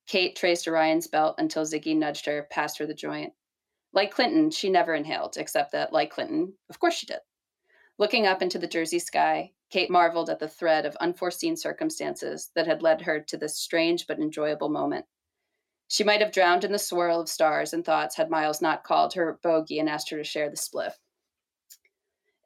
Kate 0.08 0.36
traced 0.36 0.68
Orion's 0.68 1.06
belt 1.06 1.36
until 1.38 1.66
Ziggy 1.66 1.96
nudged 1.96 2.26
her 2.26 2.48
past 2.50 2.80
her 2.80 2.88
the 2.88 2.96
joint. 2.96 3.34
Like 3.94 4.10
Clinton, 4.10 4.50
she 4.50 4.72
never 4.72 4.96
inhaled, 4.96 5.38
except 5.38 5.72
that, 5.74 5.94
like 5.94 6.10
Clinton, 6.10 6.54
of 6.68 6.80
course 6.80 6.96
she 6.96 7.06
did. 7.06 7.20
Looking 8.00 8.26
up 8.26 8.42
into 8.42 8.58
the 8.58 8.68
Jersey 8.68 8.98
sky, 8.98 9.52
Kate 9.70 9.92
marveled 9.92 10.32
at 10.32 10.40
the 10.40 10.48
thread 10.48 10.88
of 10.88 10.96
unforeseen 10.96 11.56
circumstances 11.56 12.50
that 12.56 12.66
had 12.66 12.82
led 12.82 13.02
her 13.02 13.20
to 13.20 13.38
this 13.38 13.60
strange 13.60 14.08
but 14.08 14.18
enjoyable 14.18 14.70
moment. 14.70 15.06
She 15.88 16.04
might 16.04 16.22
have 16.22 16.32
drowned 16.32 16.64
in 16.64 16.72
the 16.72 16.80
swirl 16.80 17.20
of 17.20 17.30
stars 17.30 17.72
and 17.72 17.86
thoughts 17.86 18.16
had 18.16 18.32
Miles 18.32 18.62
not 18.62 18.84
called 18.84 19.14
her 19.14 19.40
bogey 19.44 19.78
and 19.78 19.88
asked 19.88 20.10
her 20.10 20.18
to 20.18 20.24
share 20.24 20.50
the 20.50 20.58
spliff. 20.58 20.94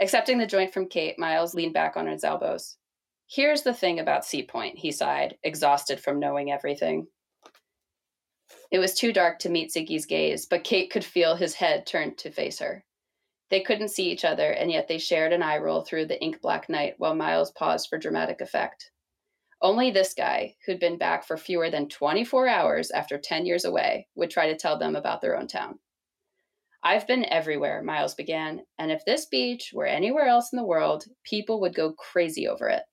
Accepting 0.01 0.37
the 0.37 0.45
joint 0.45 0.73
from 0.73 0.89
Kate, 0.89 1.17
Miles 1.17 1.53
leaned 1.53 1.73
back 1.73 1.95
on 1.95 2.07
his 2.07 2.23
elbows. 2.23 2.77
Here's 3.27 3.63
the 3.63 3.73
thing 3.73 3.99
about 3.99 4.25
Sea 4.25 4.43
Point, 4.43 4.77
he 4.77 4.91
sighed, 4.91 5.37
exhausted 5.43 5.99
from 5.99 6.19
knowing 6.19 6.51
everything. 6.51 7.07
It 8.71 8.79
was 8.79 8.93
too 8.93 9.13
dark 9.13 9.39
to 9.39 9.49
meet 9.49 9.71
Ziggy's 9.71 10.05
gaze, 10.05 10.45
but 10.45 10.63
Kate 10.63 10.91
could 10.91 11.05
feel 11.05 11.35
his 11.35 11.55
head 11.55 11.85
turned 11.85 12.17
to 12.19 12.31
face 12.31 12.59
her. 12.59 12.83
They 13.49 13.61
couldn't 13.61 13.89
see 13.89 14.11
each 14.11 14.25
other, 14.25 14.51
and 14.51 14.69
yet 14.69 14.87
they 14.87 14.97
shared 14.97 15.31
an 15.31 15.41
eye 15.41 15.57
roll 15.57 15.81
through 15.81 16.07
the 16.07 16.21
ink 16.21 16.41
black 16.41 16.67
night 16.67 16.95
while 16.97 17.15
Miles 17.15 17.51
paused 17.51 17.89
for 17.89 17.97
dramatic 17.97 18.41
effect. 18.41 18.91
Only 19.61 19.91
this 19.91 20.13
guy, 20.13 20.55
who'd 20.65 20.79
been 20.79 20.97
back 20.97 21.25
for 21.25 21.37
fewer 21.37 21.69
than 21.69 21.87
24 21.87 22.47
hours 22.47 22.91
after 22.91 23.17
10 23.17 23.45
years 23.45 23.65
away, 23.65 24.07
would 24.15 24.29
try 24.29 24.47
to 24.47 24.57
tell 24.57 24.77
them 24.77 24.95
about 24.95 25.21
their 25.21 25.37
own 25.37 25.47
town. 25.47 25.79
I've 26.85 27.07
been 27.07 27.25
everywhere, 27.25 27.81
Miles 27.81 28.13
began, 28.13 28.61
and 28.77 28.91
if 28.91 29.03
this 29.05 29.25
beach 29.25 29.71
were 29.73 29.87
anywhere 29.87 30.27
else 30.27 30.53
in 30.53 30.57
the 30.57 30.63
world, 30.63 31.05
people 31.23 31.59
would 31.61 31.73
go 31.73 31.93
crazy 31.93 32.47
over 32.47 32.69
it. 32.69 32.83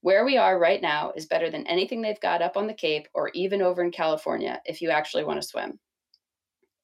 Where 0.00 0.24
we 0.24 0.38
are 0.38 0.58
right 0.58 0.82
now 0.82 1.12
is 1.14 1.26
better 1.26 1.48
than 1.48 1.68
anything 1.68 2.02
they've 2.02 2.20
got 2.20 2.42
up 2.42 2.56
on 2.56 2.66
the 2.66 2.74
Cape 2.74 3.06
or 3.14 3.30
even 3.32 3.62
over 3.62 3.84
in 3.84 3.92
California 3.92 4.60
if 4.64 4.82
you 4.82 4.90
actually 4.90 5.22
want 5.22 5.40
to 5.40 5.46
swim. 5.46 5.78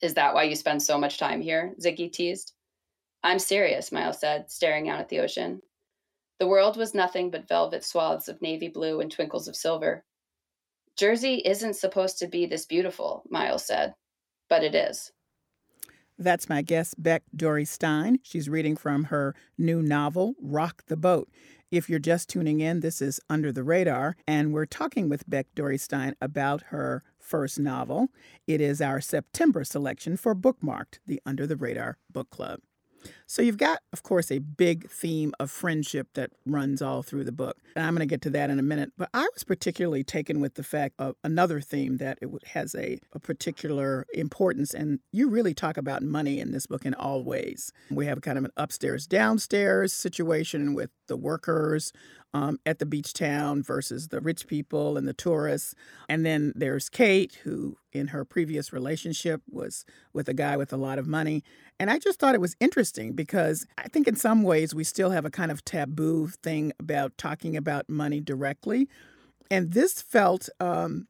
Is 0.00 0.14
that 0.14 0.32
why 0.32 0.44
you 0.44 0.54
spend 0.54 0.80
so 0.80 0.96
much 0.96 1.18
time 1.18 1.40
here? 1.40 1.74
Ziggy 1.84 2.12
teased. 2.12 2.52
I'm 3.24 3.40
serious, 3.40 3.90
Miles 3.90 4.20
said, 4.20 4.48
staring 4.48 4.88
out 4.88 5.00
at 5.00 5.08
the 5.08 5.18
ocean. 5.18 5.60
The 6.38 6.46
world 6.46 6.76
was 6.76 6.94
nothing 6.94 7.32
but 7.32 7.48
velvet 7.48 7.84
swaths 7.84 8.28
of 8.28 8.40
navy 8.40 8.68
blue 8.68 9.00
and 9.00 9.10
twinkles 9.10 9.48
of 9.48 9.56
silver. 9.56 10.04
Jersey 10.96 11.42
isn't 11.44 11.74
supposed 11.74 12.18
to 12.18 12.28
be 12.28 12.46
this 12.46 12.64
beautiful, 12.64 13.24
Miles 13.28 13.66
said, 13.66 13.94
but 14.48 14.62
it 14.62 14.76
is. 14.76 15.10
That's 16.22 16.48
my 16.48 16.62
guest, 16.62 17.02
Beck 17.02 17.24
Dorey 17.34 17.64
Stein. 17.64 18.20
She's 18.22 18.48
reading 18.48 18.76
from 18.76 19.04
her 19.04 19.34
new 19.58 19.82
novel, 19.82 20.34
Rock 20.40 20.84
the 20.86 20.96
Boat. 20.96 21.28
If 21.72 21.90
you're 21.90 21.98
just 21.98 22.28
tuning 22.28 22.60
in, 22.60 22.78
this 22.78 23.02
is 23.02 23.18
Under 23.28 23.50
the 23.50 23.64
Radar, 23.64 24.14
and 24.24 24.52
we're 24.52 24.66
talking 24.66 25.08
with 25.08 25.28
Beck 25.28 25.48
Dorey 25.56 25.80
Stein 25.80 26.14
about 26.20 26.62
her 26.68 27.02
first 27.18 27.58
novel. 27.58 28.06
It 28.46 28.60
is 28.60 28.80
our 28.80 29.00
September 29.00 29.64
selection 29.64 30.16
for 30.16 30.32
Bookmarked, 30.32 31.00
the 31.04 31.20
Under 31.26 31.44
the 31.44 31.56
Radar 31.56 31.98
Book 32.08 32.30
Club. 32.30 32.60
So 33.26 33.42
you've 33.42 33.56
got, 33.56 33.80
of 33.92 34.02
course, 34.02 34.30
a 34.30 34.38
big 34.38 34.90
theme 34.90 35.32
of 35.40 35.50
friendship 35.50 36.08
that 36.14 36.30
runs 36.44 36.82
all 36.82 37.02
through 37.02 37.24
the 37.24 37.32
book. 37.32 37.56
And 37.74 37.84
I'm 37.84 37.94
going 37.94 38.06
to 38.06 38.12
get 38.12 38.22
to 38.22 38.30
that 38.30 38.50
in 38.50 38.58
a 38.58 38.62
minute. 38.62 38.92
But 38.98 39.08
I 39.14 39.26
was 39.32 39.44
particularly 39.44 40.04
taken 40.04 40.40
with 40.40 40.54
the 40.54 40.62
fact 40.62 40.94
of 40.98 41.16
another 41.24 41.60
theme 41.60 41.96
that 41.96 42.18
it 42.20 42.28
has 42.48 42.74
a, 42.74 42.98
a 43.12 43.18
particular 43.18 44.06
importance. 44.12 44.74
And 44.74 45.00
you 45.12 45.28
really 45.28 45.54
talk 45.54 45.76
about 45.76 46.02
money 46.02 46.40
in 46.40 46.52
this 46.52 46.66
book 46.66 46.84
in 46.84 46.94
all 46.94 47.24
ways. 47.24 47.72
We 47.90 48.06
have 48.06 48.20
kind 48.20 48.38
of 48.38 48.44
an 48.44 48.52
upstairs 48.56 49.06
downstairs 49.06 49.92
situation 49.92 50.74
with 50.74 50.90
the 51.06 51.16
workers 51.16 51.92
um, 52.34 52.58
at 52.64 52.78
the 52.78 52.86
beach 52.86 53.12
town 53.12 53.62
versus 53.62 54.08
the 54.08 54.20
rich 54.20 54.46
people 54.46 54.96
and 54.96 55.06
the 55.06 55.12
tourists. 55.12 55.74
And 56.08 56.24
then 56.24 56.52
there's 56.54 56.88
Kate, 56.88 57.38
who 57.44 57.76
in 57.92 58.08
her 58.08 58.24
previous 58.24 58.72
relationship 58.72 59.42
was 59.50 59.84
with 60.12 60.28
a 60.28 60.34
guy 60.34 60.56
with 60.56 60.72
a 60.72 60.78
lot 60.78 60.98
of 60.98 61.06
money. 61.06 61.44
And 61.82 61.90
I 61.90 61.98
just 61.98 62.20
thought 62.20 62.36
it 62.36 62.40
was 62.40 62.54
interesting 62.60 63.10
because 63.12 63.66
I 63.76 63.88
think 63.88 64.06
in 64.06 64.14
some 64.14 64.44
ways 64.44 64.72
we 64.72 64.84
still 64.84 65.10
have 65.10 65.24
a 65.24 65.30
kind 65.30 65.50
of 65.50 65.64
taboo 65.64 66.28
thing 66.28 66.72
about 66.78 67.18
talking 67.18 67.56
about 67.56 67.88
money 67.88 68.20
directly. 68.20 68.88
And 69.50 69.72
this 69.72 70.00
felt, 70.00 70.48
um, 70.60 71.08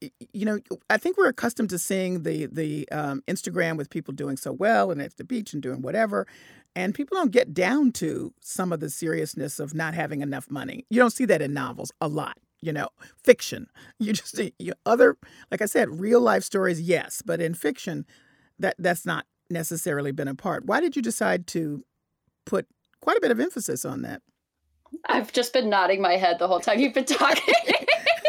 you 0.00 0.46
know, 0.46 0.58
I 0.90 0.96
think 0.96 1.16
we're 1.16 1.28
accustomed 1.28 1.70
to 1.70 1.78
seeing 1.78 2.24
the 2.24 2.46
the 2.46 2.88
um, 2.90 3.22
Instagram 3.28 3.76
with 3.76 3.88
people 3.88 4.12
doing 4.12 4.36
so 4.36 4.50
well 4.50 4.90
and 4.90 5.00
at 5.00 5.16
the 5.16 5.22
beach 5.22 5.52
and 5.52 5.62
doing 5.62 5.80
whatever, 5.80 6.26
and 6.74 6.92
people 6.92 7.16
don't 7.16 7.30
get 7.30 7.54
down 7.54 7.92
to 7.92 8.34
some 8.40 8.72
of 8.72 8.80
the 8.80 8.90
seriousness 8.90 9.60
of 9.60 9.74
not 9.74 9.94
having 9.94 10.22
enough 10.22 10.50
money. 10.50 10.84
You 10.90 10.98
don't 10.98 11.12
see 11.12 11.26
that 11.26 11.40
in 11.40 11.54
novels 11.54 11.92
a 12.00 12.08
lot, 12.08 12.36
you 12.60 12.72
know, 12.72 12.88
fiction. 13.22 13.68
You 14.00 14.12
just 14.12 14.40
other, 14.84 15.16
like 15.52 15.62
I 15.62 15.66
said, 15.66 16.00
real 16.00 16.20
life 16.20 16.42
stories, 16.42 16.80
yes, 16.80 17.22
but 17.24 17.40
in 17.40 17.54
fiction, 17.54 18.06
that 18.58 18.74
that's 18.76 19.06
not 19.06 19.24
necessarily 19.50 20.12
been 20.12 20.28
a 20.28 20.34
part. 20.34 20.66
Why 20.66 20.80
did 20.80 20.96
you 20.96 21.02
decide 21.02 21.46
to 21.48 21.84
put 22.44 22.66
quite 23.00 23.16
a 23.16 23.20
bit 23.20 23.30
of 23.30 23.40
emphasis 23.40 23.84
on 23.84 24.02
that? 24.02 24.22
I've 25.06 25.32
just 25.32 25.52
been 25.52 25.68
nodding 25.68 26.00
my 26.00 26.16
head 26.16 26.38
the 26.38 26.48
whole 26.48 26.60
time 26.60 26.78
you've 26.78 26.94
been 26.94 27.04
talking. 27.04 27.54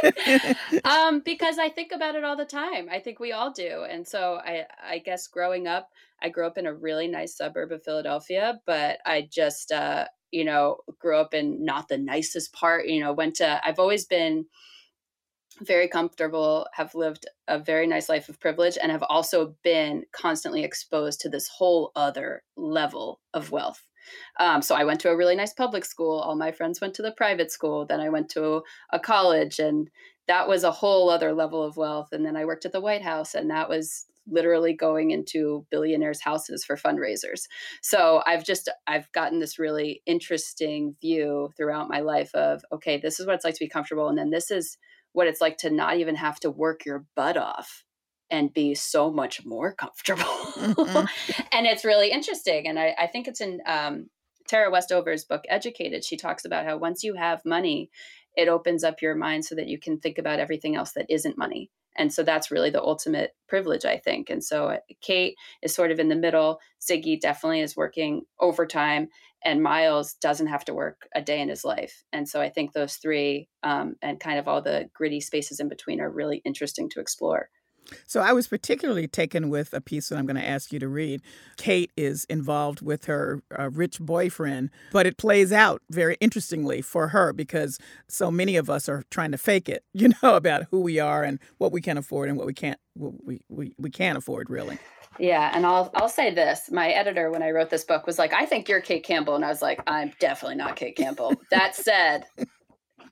um, 0.84 1.22
because 1.24 1.58
I 1.58 1.70
think 1.70 1.92
about 1.92 2.16
it 2.16 2.24
all 2.24 2.36
the 2.36 2.46
time. 2.46 2.88
I 2.92 3.00
think 3.00 3.20
we 3.20 3.32
all 3.32 3.52
do. 3.52 3.86
And 3.90 4.08
so 4.08 4.40
I, 4.44 4.66
I 4.84 5.00
guess 5.00 5.28
growing 5.28 5.68
up, 5.68 5.90
I 6.22 6.30
grew 6.30 6.48
up 6.48 6.58
in 6.58 6.66
a 6.66 6.74
really 6.74 7.08
nice 7.08 7.38
suburb 7.38 7.72
of 7.72 7.84
Philadelphia, 7.84 8.60
but 8.66 9.00
I 9.06 9.28
just, 9.32 9.72
uh, 9.72 10.06
you 10.32 10.44
know, 10.44 10.78
grew 11.00 11.18
up 11.18 11.34
in 11.34 11.64
not 11.64 11.88
the 11.88 11.98
nicest 11.98 12.54
part. 12.54 12.88
You 12.88 13.02
know, 13.02 13.14
went 13.14 13.36
to, 13.38 13.62
I've 13.66 13.80
always 13.80 14.06
been 14.06 14.46
very 15.62 15.88
comfortable, 15.88 16.68
have 16.74 16.96
lived 16.96 17.26
a 17.48 17.60
very 17.60 17.88
nice 17.88 18.10
life 18.10 18.30
of 18.30 18.40
privilege, 18.40 18.78
and 18.82 18.92
have 18.92 19.04
also 19.04 19.56
been 19.64 20.04
constantly 20.12 20.64
exposed 20.64 21.22
to 21.22 21.30
this 21.30 21.48
whole 21.48 21.92
other 21.96 22.44
level 22.58 23.22
of 23.34 23.52
wealth. 23.52 23.86
Um, 24.40 24.62
so 24.62 24.76
I 24.76 24.84
went 24.84 25.00
to 25.02 25.10
a 25.10 25.18
really 25.18 25.36
nice 25.36 25.54
public 25.54 25.86
school. 25.86 26.20
All 26.20 26.36
my 26.36 26.52
friends 26.52 26.82
went 26.82 26.94
to 26.96 27.02
the 27.02 27.12
private 27.12 27.52
school. 27.52 27.86
Then 27.86 28.00
I 28.00 28.10
went 28.10 28.30
to 28.30 28.62
a 28.92 29.00
college, 29.00 29.60
and 29.60 29.90
that 30.28 30.48
was 30.48 30.64
a 30.64 30.72
whole 30.72 31.10
other 31.10 31.34
level 31.34 31.64
of 31.64 31.78
wealth. 31.78 32.10
And 32.12 32.26
then 32.26 32.36
I 32.36 32.46
worked 32.46 32.66
at 32.66 32.72
the 32.72 32.82
White 32.82 33.02
House, 33.04 33.34
and 33.34 33.50
that 33.50 33.70
was 33.70 34.06
literally 34.28 34.74
going 34.74 35.12
into 35.12 35.66
billionaires' 35.70 36.22
houses 36.22 36.66
for 36.66 36.76
fundraisers. 36.76 37.48
So 37.82 38.22
I've 38.26 38.44
just 38.44 38.70
I've 38.88 39.12
gotten 39.12 39.40
this 39.40 39.60
really 39.60 40.02
interesting 40.06 40.96
view 41.02 41.52
throughout 41.56 41.90
my 41.90 42.00
life 42.00 42.34
of 42.34 42.64
okay, 42.72 42.98
this 42.98 43.20
is 43.20 43.26
what 43.26 43.36
it's 43.36 43.46
like 43.46 43.56
to 43.56 43.66
be 43.66 43.70
comfortable, 43.70 44.08
and 44.10 44.18
then 44.18 44.32
this 44.32 44.52
is 44.52 44.78
what 45.16 45.28
it's 45.28 45.40
like 45.40 45.58
to 45.58 45.70
not 45.70 45.98
even 45.98 46.16
have 46.16 46.40
to 46.42 46.52
work 46.52 46.86
your 46.86 47.06
butt 47.16 47.38
off 47.38 47.86
and 48.30 48.54
be 48.54 48.76
so 48.76 49.10
much 49.10 49.46
more 49.46 49.74
comfortable. 49.74 50.24
Mm-hmm. 50.24 51.42
and 51.52 51.66
it's 51.66 51.86
really 51.86 52.12
interesting. 52.12 52.68
And 52.68 52.78
I, 52.78 52.94
I 53.00 53.08
think 53.08 53.28
it's 53.28 53.40
in 53.40 53.62
um, 53.66 54.10
Tara 54.48 54.70
Westover's 54.70 55.24
book, 55.24 55.46
Educated. 55.48 56.04
She 56.04 56.18
talks 56.18 56.44
about 56.44 56.66
how 56.66 56.78
once 56.78 57.02
you 57.02 57.14
have 57.14 57.46
money, 57.46 57.90
it 58.36 58.50
opens 58.50 58.84
up 58.84 59.02
your 59.02 59.16
mind 59.16 59.46
so 59.46 59.56
that 59.56 59.68
you 59.68 59.80
can 59.80 60.00
think 60.00 60.18
about 60.18 60.40
everything 60.40 60.76
else 60.76 60.92
that 60.94 61.06
isn't 61.10 61.38
money 61.38 61.72
and 61.98 62.14
so 62.14 62.24
that's 62.24 62.52
really 62.52 62.70
the 62.70 62.82
ultimate 62.82 63.32
privilege 63.48 63.86
i 63.86 63.98
think. 63.98 64.30
And 64.30 64.44
so 64.44 64.68
uh, 64.68 64.78
kate 65.02 65.36
is 65.62 65.74
sort 65.74 65.92
of 65.92 66.00
in 66.00 66.10
the 66.10 66.16
middle. 66.16 66.60
Ziggy 66.82 67.20
definitely 67.20 67.62
is 67.62 67.76
working 67.76 68.24
overtime 68.40 69.08
and 69.44 69.62
miles 69.62 70.16
doesn't 70.16 70.48
have 70.48 70.66
to 70.66 70.74
work 70.74 71.08
a 71.14 71.22
day 71.22 71.40
in 71.40 71.50
his 71.50 71.64
life. 71.64 72.04
And 72.14 72.28
so 72.28 72.42
i 72.42 72.50
think 72.50 72.74
those 72.74 72.96
three 72.96 73.48
um, 73.64 73.96
and 74.02 74.20
kind 74.20 74.40
of 74.40 74.48
all 74.48 74.62
the 74.62 74.90
gritty 74.94 75.22
spaces 75.22 75.60
in 75.60 75.70
between 75.70 76.02
are 76.02 76.10
really 76.10 76.42
interesting 76.46 76.90
to 76.90 77.00
explore 77.00 77.50
so 78.06 78.22
I 78.22 78.34
was 78.34 78.48
particularly 78.48 79.08
taken 79.08 79.50
with 79.50 79.74
a 79.74 79.82
piece 79.82 80.10
that 80.10 80.18
I'm 80.18 80.26
going 80.26 80.36
to 80.36 80.48
ask 80.48 80.72
you 80.72 80.80
to 80.80 80.88
read. 80.88 81.22
Kate 81.58 81.92
is 81.96 82.26
involved 82.26 82.82
with 82.82 83.06
her 83.06 83.42
uh, 83.58 83.70
rich 83.70 84.00
boyfriend, 84.00 84.70
but 84.92 85.06
it 85.06 85.18
plays 85.18 85.52
out 85.52 85.82
very 85.90 86.18
interestingly 86.20 86.82
for 86.82 87.10
her 87.10 87.34
because 87.34 87.80
so 88.08 88.32
many 88.32 88.56
of 88.56 88.70
us 88.70 88.90
are 88.90 89.04
trying 89.10 89.32
to 89.32 89.38
fake 89.38 89.70
it, 89.70 89.84
you 89.94 90.10
know, 90.22 90.36
about 90.36 90.66
who 90.72 90.82
we 90.82 91.00
are 91.00 91.24
and 91.24 91.40
what 91.58 91.72
we 91.72 91.82
can 91.82 91.98
afford 91.98 92.30
and 92.30 92.38
what 92.38 92.48
we 92.48 92.54
can't 92.54 92.80
what 92.94 93.14
we, 93.26 93.42
we, 93.50 93.76
we 93.78 93.90
can't 93.90 94.18
afford 94.18 94.50
really. 94.50 94.80
Yeah, 95.18 95.52
and 95.54 95.66
I'll 95.66 95.92
I'll 95.96 96.10
say 96.10 96.34
this. 96.34 96.70
My 96.72 96.90
editor 96.90 97.32
when 97.32 97.42
I 97.42 97.52
wrote 97.52 97.70
this 97.70 97.86
book 97.86 98.06
was 98.06 98.20
like, 98.20 98.34
"I 98.34 98.46
think 98.46 98.68
you're 98.68 98.82
Kate 98.82 99.04
Campbell." 99.04 99.36
And 99.36 99.46
I 99.46 99.48
was 99.48 99.62
like, 99.62 99.82
"I'm 99.88 100.12
definitely 100.20 100.58
not 100.58 100.76
Kate 100.76 100.96
Campbell." 100.96 101.34
that 101.52 101.74
said, 101.74 102.26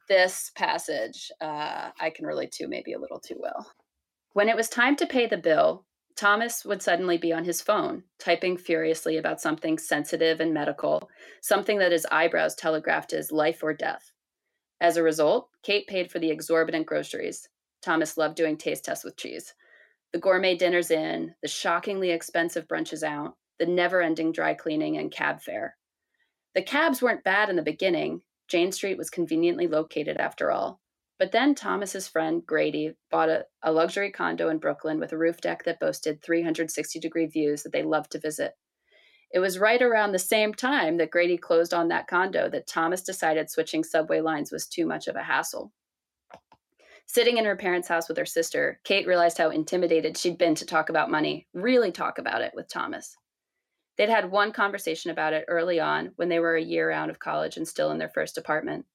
this 0.07 0.51
passage 0.55 1.31
uh, 1.41 1.89
I 1.99 2.09
can 2.09 2.25
relate 2.25 2.51
to 2.53 2.67
maybe 2.67 2.93
a 2.93 2.99
little 2.99 3.19
too 3.19 3.37
well. 3.39 3.71
When 4.33 4.49
it 4.49 4.55
was 4.55 4.67
time 4.67 4.95
to 4.95 5.05
pay 5.05 5.27
the 5.27 5.37
bill, 5.37 5.85
Thomas 6.15 6.65
would 6.65 6.81
suddenly 6.81 7.17
be 7.17 7.31
on 7.31 7.45
his 7.45 7.61
phone, 7.61 8.03
typing 8.19 8.57
furiously 8.57 9.17
about 9.17 9.41
something 9.41 9.77
sensitive 9.77 10.39
and 10.39 10.53
medical, 10.53 11.09
something 11.41 11.77
that 11.79 11.91
his 11.91 12.07
eyebrows 12.11 12.55
telegraphed 12.55 13.13
as 13.13 13.31
life 13.31 13.63
or 13.63 13.73
death. 13.73 14.11
As 14.81 14.97
a 14.97 15.03
result, 15.03 15.49
Kate 15.63 15.87
paid 15.87 16.11
for 16.11 16.19
the 16.19 16.31
exorbitant 16.31 16.85
groceries. 16.85 17.47
Thomas 17.81 18.17
loved 18.17 18.35
doing 18.35 18.57
taste 18.57 18.85
tests 18.85 19.03
with 19.03 19.17
cheese. 19.17 19.53
The 20.13 20.19
gourmet 20.19 20.55
dinners 20.55 20.91
in, 20.91 21.35
the 21.41 21.47
shockingly 21.47 22.11
expensive 22.11 22.67
brunches 22.67 23.03
out, 23.03 23.35
the 23.59 23.65
never 23.65 24.01
ending 24.01 24.31
dry 24.31 24.53
cleaning 24.55 24.97
and 24.97 25.11
cab 25.11 25.41
fare. 25.41 25.77
The 26.55 26.61
cabs 26.61 27.01
weren't 27.01 27.23
bad 27.23 27.49
in 27.49 27.55
the 27.55 27.61
beginning. 27.61 28.21
Jane 28.47 28.71
Street 28.71 28.97
was 28.97 29.09
conveniently 29.09 29.67
located 29.67 30.17
after 30.17 30.51
all. 30.51 30.81
But 31.19 31.31
then 31.31 31.55
Thomas's 31.55 32.07
friend 32.07 32.45
Grady 32.45 32.95
bought 33.11 33.29
a, 33.29 33.45
a 33.61 33.71
luxury 33.71 34.11
condo 34.11 34.49
in 34.49 34.57
Brooklyn 34.57 34.99
with 34.99 35.13
a 35.13 35.17
roof 35.17 35.39
deck 35.41 35.63
that 35.63 35.79
boasted 35.79 36.21
360 36.21 36.99
degree 36.99 37.27
views 37.27 37.63
that 37.63 37.71
they 37.71 37.83
loved 37.83 38.11
to 38.11 38.19
visit. 38.19 38.53
It 39.31 39.39
was 39.39 39.57
right 39.57 39.81
around 39.81 40.11
the 40.11 40.19
same 40.19 40.53
time 40.53 40.97
that 40.97 41.09
Grady 41.09 41.37
closed 41.37 41.73
on 41.73 41.87
that 41.87 42.07
condo 42.07 42.49
that 42.49 42.67
Thomas 42.67 43.01
decided 43.01 43.49
switching 43.49 43.83
subway 43.83 44.21
lines 44.21 44.51
was 44.51 44.67
too 44.67 44.85
much 44.85 45.07
of 45.07 45.15
a 45.15 45.23
hassle. 45.23 45.71
Sitting 47.05 47.37
in 47.37 47.45
her 47.45 47.55
parents' 47.55 47.87
house 47.87 48.07
with 48.07 48.17
her 48.17 48.25
sister, 48.25 48.79
Kate 48.83 49.07
realized 49.07 49.37
how 49.37 49.49
intimidated 49.49 50.17
she'd 50.17 50.37
been 50.37 50.55
to 50.55 50.65
talk 50.65 50.89
about 50.89 51.11
money, 51.11 51.47
really 51.53 51.91
talk 51.91 52.17
about 52.17 52.41
it 52.41 52.53
with 52.55 52.69
Thomas. 52.69 53.17
They'd 53.97 54.09
had 54.09 54.31
one 54.31 54.51
conversation 54.51 55.11
about 55.11 55.33
it 55.33 55.45
early 55.47 55.79
on 55.79 56.11
when 56.15 56.29
they 56.29 56.39
were 56.39 56.55
a 56.55 56.63
year 56.63 56.91
out 56.91 57.09
of 57.09 57.19
college 57.19 57.57
and 57.57 57.67
still 57.67 57.91
in 57.91 57.97
their 57.97 58.09
first 58.09 58.37
apartment. 58.37 58.85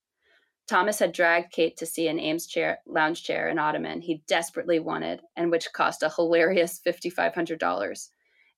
Thomas 0.69 0.99
had 0.99 1.13
dragged 1.13 1.51
Kate 1.51 1.79
to 1.79 1.87
see 1.87 2.09
an 2.09 2.21
Eames 2.21 2.47
chair, 2.47 2.81
lounge 2.87 3.25
chair 3.25 3.49
and 3.49 3.59
ottoman 3.59 4.03
he 4.03 4.23
desperately 4.27 4.79
wanted 4.79 5.23
and 5.35 5.51
which 5.51 5.73
cost 5.73 6.03
a 6.03 6.11
hilarious 6.11 6.79
$5,500. 6.87 8.09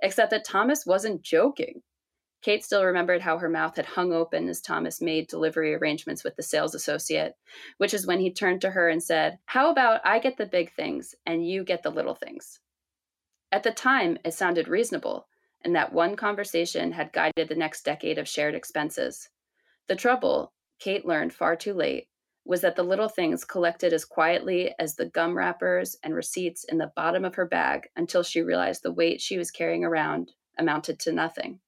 Except 0.02 0.30
that 0.30 0.44
Thomas 0.44 0.84
wasn't 0.84 1.22
joking. 1.22 1.82
Kate 2.42 2.64
still 2.64 2.84
remembered 2.84 3.20
how 3.20 3.38
her 3.38 3.48
mouth 3.48 3.76
had 3.76 3.86
hung 3.86 4.12
open 4.12 4.48
as 4.48 4.60
Thomas 4.60 5.00
made 5.00 5.28
delivery 5.28 5.74
arrangements 5.74 6.24
with 6.24 6.34
the 6.34 6.42
sales 6.42 6.74
associate, 6.74 7.34
which 7.76 7.94
is 7.94 8.06
when 8.06 8.18
he 8.18 8.32
turned 8.32 8.62
to 8.62 8.70
her 8.70 8.88
and 8.88 9.02
said, 9.02 9.38
How 9.44 9.70
about 9.70 10.00
I 10.04 10.18
get 10.18 10.36
the 10.36 10.46
big 10.46 10.72
things 10.72 11.14
and 11.26 11.46
you 11.46 11.62
get 11.62 11.82
the 11.84 11.90
little 11.90 12.14
things? 12.14 12.58
At 13.52 13.62
the 13.62 13.72
time, 13.72 14.18
it 14.24 14.34
sounded 14.34 14.68
reasonable, 14.68 15.28
and 15.62 15.76
that 15.76 15.92
one 15.92 16.16
conversation 16.16 16.92
had 16.92 17.12
guided 17.12 17.48
the 17.48 17.54
next 17.54 17.84
decade 17.84 18.18
of 18.18 18.26
shared 18.26 18.54
expenses. 18.54 19.28
The 19.86 19.96
trouble, 19.96 20.52
Kate 20.80 21.04
learned 21.04 21.32
far 21.32 21.54
too 21.56 21.74
late, 21.74 22.08
was 22.44 22.62
that 22.62 22.74
the 22.74 22.82
little 22.82 23.08
things 23.08 23.44
collected 23.44 23.92
as 23.92 24.04
quietly 24.04 24.74
as 24.78 24.96
the 24.96 25.10
gum 25.10 25.36
wrappers 25.36 25.96
and 26.02 26.14
receipts 26.14 26.64
in 26.64 26.78
the 26.78 26.90
bottom 26.96 27.24
of 27.24 27.34
her 27.34 27.46
bag 27.46 27.88
until 27.96 28.22
she 28.22 28.40
realized 28.40 28.82
the 28.82 28.92
weight 28.92 29.20
she 29.20 29.36
was 29.36 29.50
carrying 29.50 29.84
around 29.84 30.32
amounted 30.58 30.98
to 30.98 31.12
nothing. 31.12 31.60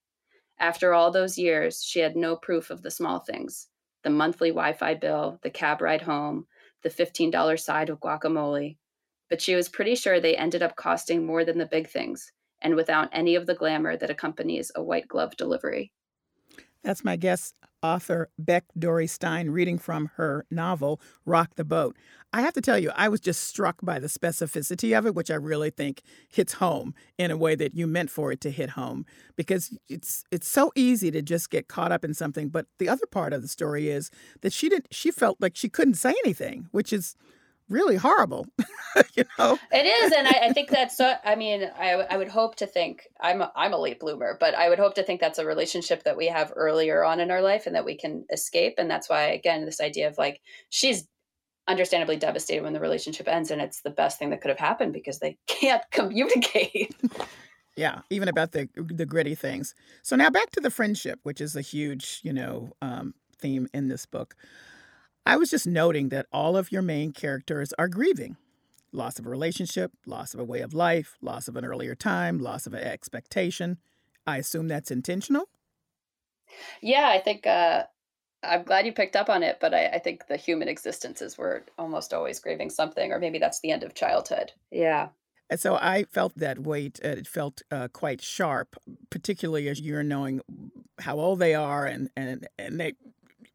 After 0.58 0.94
all 0.94 1.10
those 1.10 1.38
years, 1.38 1.84
she 1.84 2.00
had 2.00 2.16
no 2.16 2.36
proof 2.36 2.70
of 2.70 2.82
the 2.82 2.90
small 2.90 3.20
things 3.20 3.68
the 4.02 4.10
monthly 4.10 4.48
Wi 4.48 4.72
Fi 4.72 4.94
bill, 4.94 5.38
the 5.42 5.50
cab 5.50 5.80
ride 5.80 6.02
home, 6.02 6.44
the 6.82 6.88
$15 6.88 7.60
side 7.60 7.88
of 7.88 8.00
guacamole. 8.00 8.76
But 9.30 9.40
she 9.40 9.54
was 9.54 9.68
pretty 9.68 9.94
sure 9.94 10.18
they 10.18 10.36
ended 10.36 10.60
up 10.60 10.74
costing 10.74 11.24
more 11.24 11.44
than 11.44 11.58
the 11.58 11.66
big 11.66 11.88
things 11.88 12.32
and 12.60 12.74
without 12.74 13.08
any 13.12 13.36
of 13.36 13.46
the 13.46 13.54
glamour 13.54 13.96
that 13.96 14.10
accompanies 14.10 14.72
a 14.74 14.82
white 14.82 15.06
glove 15.06 15.36
delivery. 15.36 15.92
That's 16.82 17.04
my 17.04 17.14
guest 17.14 17.54
author 17.82 18.30
Beck 18.38 18.64
Dorey 18.78 19.06
Stein 19.06 19.50
reading 19.50 19.78
from 19.78 20.10
her 20.16 20.46
novel 20.50 21.00
Rock 21.24 21.56
the 21.56 21.64
Boat. 21.64 21.96
I 22.32 22.40
have 22.40 22.54
to 22.54 22.60
tell 22.60 22.78
you, 22.78 22.90
I 22.94 23.08
was 23.08 23.20
just 23.20 23.44
struck 23.44 23.76
by 23.82 23.98
the 23.98 24.06
specificity 24.06 24.96
of 24.96 25.06
it, 25.06 25.14
which 25.14 25.30
I 25.30 25.34
really 25.34 25.70
think 25.70 26.02
hits 26.28 26.54
home 26.54 26.94
in 27.18 27.30
a 27.30 27.36
way 27.36 27.54
that 27.56 27.74
you 27.74 27.86
meant 27.86 28.10
for 28.10 28.32
it 28.32 28.40
to 28.42 28.50
hit 28.50 28.70
home. 28.70 29.04
Because 29.36 29.76
it's 29.88 30.24
it's 30.30 30.48
so 30.48 30.72
easy 30.74 31.10
to 31.10 31.20
just 31.20 31.50
get 31.50 31.68
caught 31.68 31.92
up 31.92 32.04
in 32.04 32.14
something. 32.14 32.48
But 32.48 32.66
the 32.78 32.88
other 32.88 33.06
part 33.06 33.32
of 33.32 33.42
the 33.42 33.48
story 33.48 33.88
is 33.90 34.10
that 34.40 34.52
she 34.52 34.68
didn't 34.68 34.88
she 34.90 35.10
felt 35.10 35.40
like 35.40 35.56
she 35.56 35.68
couldn't 35.68 35.94
say 35.94 36.14
anything, 36.24 36.68
which 36.70 36.92
is 36.92 37.16
really 37.72 37.96
horrible. 37.96 38.46
you 39.14 39.24
know, 39.38 39.58
it 39.72 39.86
is, 39.86 40.12
and 40.12 40.28
I, 40.28 40.48
I 40.48 40.52
think 40.52 40.68
that's. 40.70 40.96
So, 40.96 41.14
I 41.24 41.34
mean, 41.34 41.70
I, 41.78 41.92
I 41.92 42.16
would 42.16 42.28
hope 42.28 42.56
to 42.56 42.66
think 42.66 43.08
I'm 43.20 43.40
a, 43.40 43.52
I'm 43.56 43.72
a 43.72 43.78
late 43.78 44.00
bloomer, 44.00 44.36
but 44.38 44.54
I 44.54 44.68
would 44.68 44.78
hope 44.78 44.94
to 44.94 45.02
think 45.02 45.20
that's 45.20 45.38
a 45.38 45.46
relationship 45.46 46.04
that 46.04 46.16
we 46.16 46.26
have 46.26 46.52
earlier 46.54 47.04
on 47.04 47.20
in 47.20 47.30
our 47.30 47.42
life 47.42 47.66
and 47.66 47.74
that 47.74 47.84
we 47.84 47.96
can 47.96 48.24
escape. 48.30 48.74
And 48.78 48.90
that's 48.90 49.08
why, 49.08 49.22
again, 49.22 49.64
this 49.64 49.80
idea 49.80 50.08
of 50.08 50.18
like 50.18 50.40
she's 50.68 51.08
understandably 51.68 52.16
devastated 52.16 52.62
when 52.62 52.72
the 52.72 52.80
relationship 52.80 53.28
ends, 53.28 53.50
and 53.50 53.60
it's 53.60 53.82
the 53.82 53.90
best 53.90 54.18
thing 54.18 54.30
that 54.30 54.40
could 54.40 54.50
have 54.50 54.58
happened 54.58 54.92
because 54.92 55.18
they 55.18 55.38
can't 55.46 55.82
communicate. 55.90 56.94
Yeah, 57.76 58.00
even 58.10 58.28
about 58.28 58.52
the 58.52 58.68
the 58.76 59.06
gritty 59.06 59.34
things. 59.34 59.74
So 60.02 60.16
now 60.16 60.30
back 60.30 60.50
to 60.50 60.60
the 60.60 60.70
friendship, 60.70 61.20
which 61.22 61.40
is 61.40 61.56
a 61.56 61.62
huge, 61.62 62.20
you 62.22 62.32
know, 62.32 62.72
um, 62.82 63.14
theme 63.38 63.68
in 63.72 63.88
this 63.88 64.06
book. 64.06 64.34
I 65.24 65.36
was 65.36 65.50
just 65.50 65.66
noting 65.66 66.08
that 66.08 66.26
all 66.32 66.56
of 66.56 66.72
your 66.72 66.82
main 66.82 67.12
characters 67.12 67.72
are 67.78 67.88
grieving 67.88 68.36
loss 68.92 69.18
of 69.18 69.26
a 69.26 69.30
relationship, 69.30 69.92
loss 70.06 70.34
of 70.34 70.40
a 70.40 70.44
way 70.44 70.60
of 70.60 70.74
life, 70.74 71.16
loss 71.20 71.48
of 71.48 71.56
an 71.56 71.64
earlier 71.64 71.94
time, 71.94 72.38
loss 72.38 72.66
of 72.66 72.74
an 72.74 72.84
expectation. 72.84 73.78
I 74.26 74.38
assume 74.38 74.68
that's 74.68 74.90
intentional. 74.90 75.48
Yeah, 76.80 77.08
I 77.08 77.18
think 77.18 77.46
uh, 77.46 77.84
I'm 78.42 78.62
glad 78.62 78.86
you 78.86 78.92
picked 78.92 79.16
up 79.16 79.30
on 79.30 79.42
it, 79.42 79.58
but 79.60 79.72
I, 79.72 79.86
I 79.86 79.98
think 79.98 80.26
the 80.26 80.36
human 80.36 80.68
existences 80.68 81.38
were 81.38 81.64
almost 81.78 82.12
always 82.12 82.38
grieving 82.38 82.70
something, 82.70 83.12
or 83.12 83.18
maybe 83.18 83.38
that's 83.38 83.60
the 83.60 83.70
end 83.70 83.82
of 83.82 83.94
childhood. 83.94 84.52
Yeah. 84.70 85.08
And 85.48 85.58
so 85.58 85.76
I 85.76 86.04
felt 86.04 86.34
that 86.36 86.60
weight. 86.60 87.00
Uh, 87.04 87.08
it 87.08 87.26
felt 87.26 87.62
uh, 87.70 87.88
quite 87.92 88.22
sharp, 88.22 88.76
particularly 89.10 89.68
as 89.68 89.80
you're 89.80 90.02
knowing 90.02 90.40
how 91.00 91.18
old 91.18 91.40
they 91.40 91.54
are, 91.54 91.86
and 91.86 92.10
and 92.16 92.46
and 92.58 92.80
they 92.80 92.94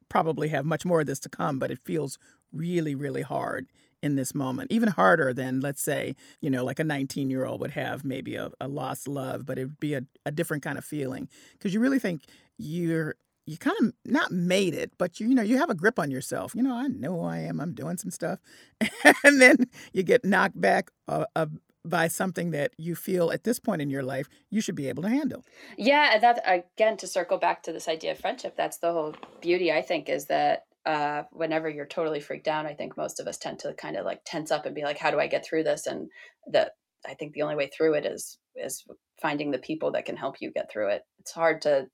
probably 0.09 0.49
have 0.49 0.65
much 0.65 0.85
more 0.85 1.01
of 1.01 1.07
this 1.07 1.19
to 1.21 1.29
come, 1.29 1.59
but 1.59 1.71
it 1.71 1.79
feels 1.83 2.17
really, 2.51 2.95
really 2.95 3.21
hard 3.21 3.67
in 4.03 4.15
this 4.15 4.35
moment, 4.35 4.71
even 4.71 4.89
harder 4.89 5.33
than, 5.33 5.59
let's 5.59 5.81
say, 5.81 6.15
you 6.39 6.49
know, 6.49 6.63
like 6.63 6.79
a 6.79 6.83
19 6.83 7.29
year 7.29 7.45
old 7.45 7.59
would 7.61 7.71
have 7.71 8.05
maybe 8.05 8.35
a, 8.35 8.51
a 8.61 8.67
lost 8.67 9.07
love, 9.07 9.45
but 9.45 9.57
it 9.57 9.63
would 9.65 9.79
be 9.79 9.95
a, 9.95 10.01
a 10.25 10.31
different 10.31 10.63
kind 10.63 10.77
of 10.77 10.85
feeling 10.85 11.27
because 11.53 11.73
you 11.73 11.79
really 11.79 11.99
think 11.99 12.23
you're 12.57 13.15
you 13.47 13.57
kind 13.57 13.77
of 13.79 13.93
not 14.03 14.29
made 14.29 14.73
it, 14.73 14.91
but 14.97 15.21
you, 15.21 15.29
you 15.29 15.33
know, 15.33 15.41
you 15.41 15.57
have 15.57 15.69
a 15.69 15.75
grip 15.75 15.97
on 15.97 16.11
yourself. 16.11 16.53
You 16.53 16.61
know, 16.61 16.75
I 16.75 16.87
know 16.87 17.13
who 17.13 17.25
I 17.25 17.39
am. 17.39 17.61
I'm 17.61 17.73
doing 17.73 17.97
some 17.97 18.11
stuff. 18.11 18.39
and 19.23 19.41
then 19.41 19.55
you 19.93 20.03
get 20.03 20.25
knocked 20.25 20.59
back 20.59 20.91
uh, 21.07 21.23
uh, 21.33 21.45
by 21.89 22.07
something 22.07 22.51
that 22.51 22.71
you 22.77 22.95
feel 22.95 23.31
at 23.31 23.43
this 23.43 23.59
point 23.59 23.81
in 23.81 23.89
your 23.89 24.03
life 24.03 24.27
you 24.49 24.61
should 24.61 24.75
be 24.75 24.89
able 24.89 25.03
to 25.03 25.09
handle. 25.09 25.43
Yeah, 25.77 26.17
that 26.19 26.41
again 26.45 26.97
to 26.97 27.07
circle 27.07 27.37
back 27.37 27.63
to 27.63 27.71
this 27.71 27.87
idea 27.87 28.11
of 28.11 28.19
friendship, 28.19 28.55
that's 28.55 28.77
the 28.77 28.91
whole 28.91 29.15
beauty 29.41 29.71
I 29.71 29.81
think 29.81 30.09
is 30.09 30.25
that 30.25 30.63
uh, 30.85 31.23
whenever 31.31 31.69
you're 31.69 31.85
totally 31.85 32.21
freaked 32.21 32.47
out, 32.47 32.65
I 32.65 32.73
think 32.73 32.95
most 32.95 33.19
of 33.19 33.27
us 33.27 33.37
tend 33.37 33.59
to 33.59 33.73
kind 33.73 33.97
of 33.97 34.05
like 34.05 34.21
tense 34.25 34.51
up 34.51 34.65
and 34.65 34.73
be 34.73 34.83
like, 34.83 34.97
"How 34.97 35.11
do 35.11 35.19
I 35.19 35.27
get 35.27 35.45
through 35.45 35.63
this?" 35.63 35.85
And 35.85 36.09
that 36.51 36.71
I 37.05 37.13
think 37.13 37.33
the 37.33 37.41
only 37.41 37.55
way 37.55 37.67
through 37.67 37.95
it 37.95 38.05
is 38.05 38.39
is 38.55 38.85
finding 39.21 39.51
the 39.51 39.57
people 39.57 39.91
that 39.91 40.05
can 40.05 40.15
help 40.15 40.37
you 40.39 40.51
get 40.51 40.71
through 40.71 40.89
it. 40.89 41.01
It's 41.19 41.31
hard 41.31 41.61
to 41.63 41.87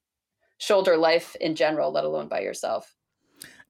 shoulder 0.60 0.96
life 0.96 1.36
in 1.42 1.56
general, 1.56 1.92
let 1.92 2.04
alone 2.04 2.28
by 2.28 2.42
yourself. 2.42 2.96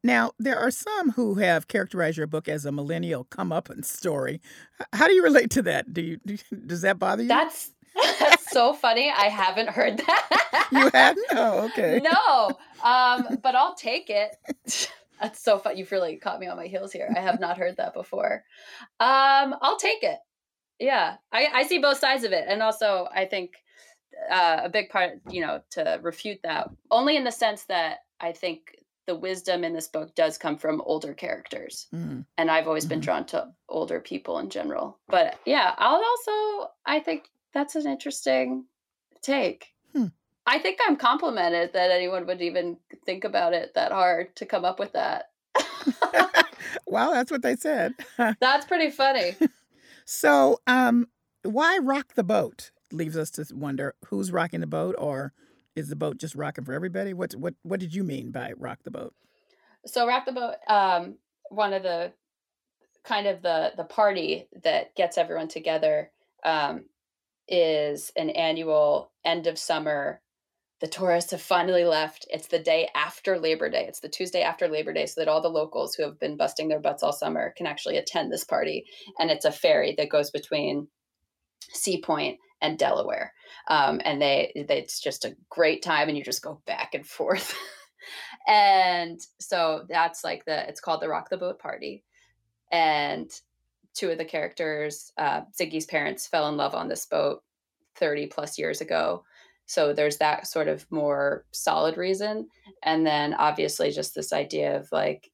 Now, 0.04 0.32
there 0.38 0.60
are 0.60 0.72
some 0.72 1.12
who 1.12 1.36
have 1.36 1.68
characterized 1.68 2.18
your 2.18 2.28
book 2.28 2.50
as 2.50 2.66
a 2.66 2.72
millennial 2.72 3.26
comeuppance 3.26 3.86
story. 3.86 4.42
How 4.92 5.08
do 5.08 5.14
you 5.14 5.24
relate 5.24 5.50
to 5.52 5.62
that? 5.64 5.94
Do 5.94 6.02
you, 6.02 6.20
do, 6.26 6.38
does 6.66 6.82
that 6.82 7.00
bother 7.00 7.24
you? 7.24 7.30
That's 7.30 7.72
that's 8.20 8.52
so 8.52 8.74
funny. 8.74 9.12
I 9.16 9.26
haven't 9.26 9.70
heard 9.70 10.00
that. 10.00 10.68
you 10.72 10.90
hadn't? 10.94 11.26
Oh, 11.32 11.60
okay. 11.66 12.02
No, 12.04 12.48
um, 12.84 13.38
but 13.42 13.56
I'll 13.56 13.76
take 13.76 14.10
it. 14.10 14.36
That's 15.22 15.42
so 15.42 15.58
fun. 15.58 15.78
You've 15.78 15.92
really 15.92 16.18
caught 16.18 16.40
me 16.40 16.48
on 16.48 16.58
my 16.58 16.66
heels 16.66 16.92
here. 16.92 17.14
I 17.16 17.22
have 17.22 17.40
not 17.40 17.58
heard 17.58 17.78
that 17.78 17.94
before. 17.94 18.44
Um, 19.00 19.56
I'll 19.62 19.78
take 19.78 20.04
it. 20.04 20.18
Yeah, 20.80 21.16
I, 21.32 21.48
I 21.54 21.64
see 21.64 21.78
both 21.78 22.00
sides 22.00 22.26
of 22.26 22.34
it, 22.34 22.44
and 22.46 22.62
also 22.62 23.08
I 23.14 23.24
think 23.26 23.54
uh, 24.30 24.62
a 24.64 24.70
big 24.70 24.90
part, 24.90 25.22
you 25.30 25.40
know, 25.40 25.62
to 25.72 26.00
refute 26.02 26.40
that 26.44 26.68
only 26.92 27.16
in 27.16 27.24
the 27.24 27.32
sense 27.32 27.64
that 27.66 28.00
I 28.20 28.34
think 28.34 28.76
the 29.06 29.16
wisdom 29.16 29.64
in 29.64 29.74
this 29.74 29.88
book 29.88 30.16
does 30.16 30.38
come 30.38 30.58
from 30.58 30.82
older 30.82 31.14
characters. 31.14 31.88
Mm. 31.94 32.26
And 32.38 32.52
I've 32.52 32.68
always 32.68 32.84
mm-hmm. 32.84 32.90
been 32.90 33.00
drawn 33.02 33.26
to 33.28 33.50
older 33.68 34.00
people 34.00 34.40
in 34.40 34.50
general. 34.50 35.00
But 35.08 35.40
yeah, 35.46 35.74
I'll 35.78 36.04
also, 36.04 36.72
I 36.86 37.00
think 37.00 37.26
that's 37.54 37.76
an 37.76 37.88
interesting 37.88 38.66
take. 39.22 39.74
Hmm. 39.94 40.08
I 40.46 40.60
think 40.60 40.80
I'm 40.86 40.96
complimented 40.96 41.74
that 41.74 41.92
anyone 41.92 42.26
would 42.28 42.42
even 42.42 42.78
think 43.06 43.24
about 43.24 43.54
it 43.54 43.74
that 43.76 43.92
hard 43.92 44.36
to 44.38 44.46
come 44.46 44.66
up 44.66 44.80
with 44.80 44.94
that. 44.94 45.32
well, 46.88 47.12
that's 47.12 47.32
what 47.32 47.42
they 47.42 47.56
said. 47.56 47.94
that's 48.40 48.66
pretty 48.66 48.90
funny. 48.90 49.36
so, 50.06 50.60
um, 50.68 51.08
why 51.44 51.78
rock 51.82 52.14
the 52.16 52.24
boat? 52.24 52.72
Leaves 52.92 53.18
us 53.18 53.32
to 53.32 53.46
wonder 53.56 53.96
who's 54.06 54.32
rocking 54.32 54.60
the 54.60 54.68
boat 54.68 54.96
or 55.00 55.34
is 55.76 55.90
the 55.90 55.96
boat 55.96 56.18
just 56.18 56.36
rocking 56.36 56.64
for 56.64 56.74
everybody? 56.74 57.14
What 57.14 57.34
what 57.34 57.56
what 57.64 57.80
did 57.80 57.94
you 57.94 58.04
mean 58.04 58.32
by 58.32 58.54
rock 58.58 58.80
the 58.84 58.92
boat? 58.92 59.14
So 59.86 60.08
rock 60.08 60.26
the 60.26 60.32
boat, 60.32 60.56
um, 60.68 61.18
one 61.50 61.74
of 61.74 61.84
the 61.84 62.14
kind 63.04 63.28
of 63.28 63.42
the 63.42 63.74
the 63.76 63.84
party 63.84 64.48
that 64.64 64.96
gets 64.96 65.18
everyone 65.18 65.48
together 65.48 66.12
um, 66.46 66.86
is 67.48 68.12
an 68.16 68.30
annual 68.30 69.12
end 69.26 69.48
of 69.48 69.58
summer. 69.58 70.22
The 70.80 70.88
tourists 70.88 71.32
have 71.32 71.42
finally 71.42 71.86
left. 71.86 72.26
It's 72.30 72.48
the 72.48 72.60
day 72.60 72.90
after 72.94 73.40
Labor 73.40 73.70
Day. 73.70 73.86
It's 73.88 74.02
the 74.02 74.10
Tuesday 74.10 74.42
after 74.42 74.68
Labor 74.68 74.92
Day, 74.92 75.06
so 75.06 75.22
that 75.22 75.30
all 75.30 75.42
the 75.42 75.48
locals 75.48 75.96
who 75.96 76.04
have 76.04 76.20
been 76.20 76.36
busting 76.36 76.68
their 76.68 76.80
butts 76.80 77.04
all 77.04 77.14
summer 77.14 77.54
can 77.56 77.68
actually 77.68 77.98
attend 77.98 78.32
this 78.32 78.44
party. 78.44 78.86
And 79.18 79.32
it's 79.32 79.46
a 79.46 79.52
ferry 79.52 79.96
that 79.98 80.10
goes 80.10 80.30
between 80.30 80.88
Sea 81.72 82.02
Point 82.02 82.38
and 82.64 82.80
Delaware. 82.80 83.34
Um, 83.68 84.02
and 84.04 84.20
they, 84.20 84.66
they, 84.68 84.80
it's 84.80 85.00
just 85.00 85.26
a 85.26 85.36
great 85.50 85.84
time, 85.84 86.10
and 86.10 86.18
you 86.18 86.24
just 86.24 86.42
go 86.42 86.62
back 86.66 86.96
and 86.96 87.06
forth. 87.06 87.56
and 88.48 89.20
so 89.40 89.86
that's 89.88 90.24
like 90.24 90.46
the 90.46 90.68
it's 90.68 90.82
called 90.82 91.02
the 91.02 91.10
Rock 91.10 91.30
the 91.30 91.38
Boat 91.38 91.60
Party, 91.60 92.04
and 92.72 93.30
two 93.94 94.10
of 94.10 94.18
the 94.18 94.26
characters, 94.26 95.12
uh, 95.18 95.42
Ziggy's 95.60 95.86
parents, 95.86 96.26
fell 96.26 96.50
in 96.50 96.58
love 96.58 96.74
on 96.74 96.88
this 96.88 97.06
boat 97.06 97.44
thirty 97.96 98.26
plus 98.26 98.58
years 98.58 98.82
ago. 98.82 99.24
So 99.66 99.94
there's 99.94 100.18
that 100.18 100.48
sort 100.48 100.68
of 100.68 100.90
more 100.90 101.46
solid 101.52 101.98
reason, 101.98 102.48
and 102.82 103.06
then 103.06 103.34
obviously 103.34 103.92
just 103.92 104.16
this 104.16 104.34
idea 104.34 104.78
of 104.78 104.90
like 104.92 105.30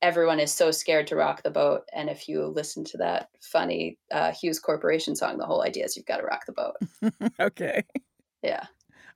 everyone 0.00 0.40
is 0.40 0.52
so 0.52 0.70
scared 0.70 1.06
to 1.08 1.16
rock 1.16 1.42
the 1.42 1.50
boat. 1.50 1.82
And 1.92 2.08
if 2.08 2.28
you 2.28 2.46
listen 2.46 2.84
to 2.84 2.98
that 2.98 3.28
funny 3.40 3.98
uh, 4.10 4.32
Hues 4.32 4.58
Corporation 4.58 5.16
song, 5.16 5.38
the 5.38 5.46
whole 5.46 5.62
idea 5.62 5.84
is 5.84 5.96
you've 5.96 6.06
got 6.06 6.18
to 6.18 6.24
rock 6.24 6.46
the 6.46 6.52
boat. 6.52 7.32
okay. 7.40 7.84
Yeah. 8.42 8.66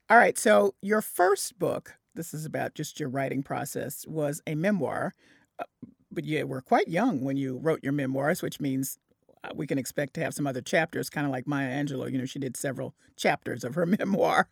All 0.08 0.16
right. 0.16 0.38
So 0.38 0.74
your 0.82 1.02
first 1.02 1.58
book, 1.58 1.94
this 2.14 2.32
is 2.32 2.44
about 2.44 2.74
just 2.74 3.00
your 3.00 3.08
writing 3.08 3.42
process, 3.42 4.06
was 4.06 4.40
a 4.46 4.54
memoir. 4.54 5.14
Uh, 5.58 5.64
but 6.10 6.24
you 6.24 6.46
were 6.46 6.62
quite 6.62 6.88
young 6.88 7.22
when 7.22 7.36
you 7.36 7.58
wrote 7.58 7.80
your 7.82 7.92
memoirs, 7.92 8.40
which 8.40 8.60
means 8.60 8.98
uh, 9.44 9.48
we 9.54 9.66
can 9.66 9.78
expect 9.78 10.14
to 10.14 10.22
have 10.22 10.34
some 10.34 10.46
other 10.46 10.62
chapters, 10.62 11.10
kind 11.10 11.26
of 11.26 11.32
like 11.32 11.46
Maya 11.46 11.70
Angelou. 11.70 12.10
You 12.10 12.18
know, 12.18 12.24
she 12.24 12.38
did 12.38 12.56
several 12.56 12.94
chapters 13.16 13.64
of 13.64 13.74
her 13.74 13.86
memoir. 13.98 14.48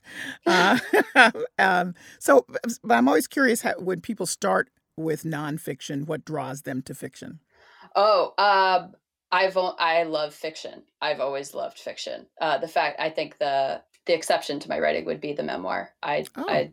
Uh, 0.46 0.78
um, 1.58 1.94
so, 2.18 2.46
but 2.82 2.94
I'm 2.94 3.08
always 3.08 3.26
curious 3.26 3.62
how, 3.62 3.74
when 3.78 4.00
people 4.00 4.26
start 4.26 4.70
with 4.96 5.24
nonfiction? 5.24 6.06
What 6.06 6.24
draws 6.24 6.62
them 6.62 6.82
to 6.82 6.94
fiction? 6.94 7.40
Oh, 7.94 8.34
um, 8.38 8.94
I've 9.30 9.56
I 9.56 10.04
love 10.04 10.34
fiction. 10.34 10.82
I've 11.00 11.20
always 11.20 11.54
loved 11.54 11.78
fiction. 11.78 12.26
Uh, 12.40 12.58
the 12.58 12.68
fact 12.68 13.00
I 13.00 13.10
think 13.10 13.38
the 13.38 13.82
the 14.06 14.14
exception 14.14 14.60
to 14.60 14.68
my 14.68 14.78
writing 14.78 15.04
would 15.06 15.20
be 15.20 15.32
the 15.32 15.42
memoir. 15.42 15.90
I 16.02 16.24
oh. 16.36 16.44
I 16.48 16.72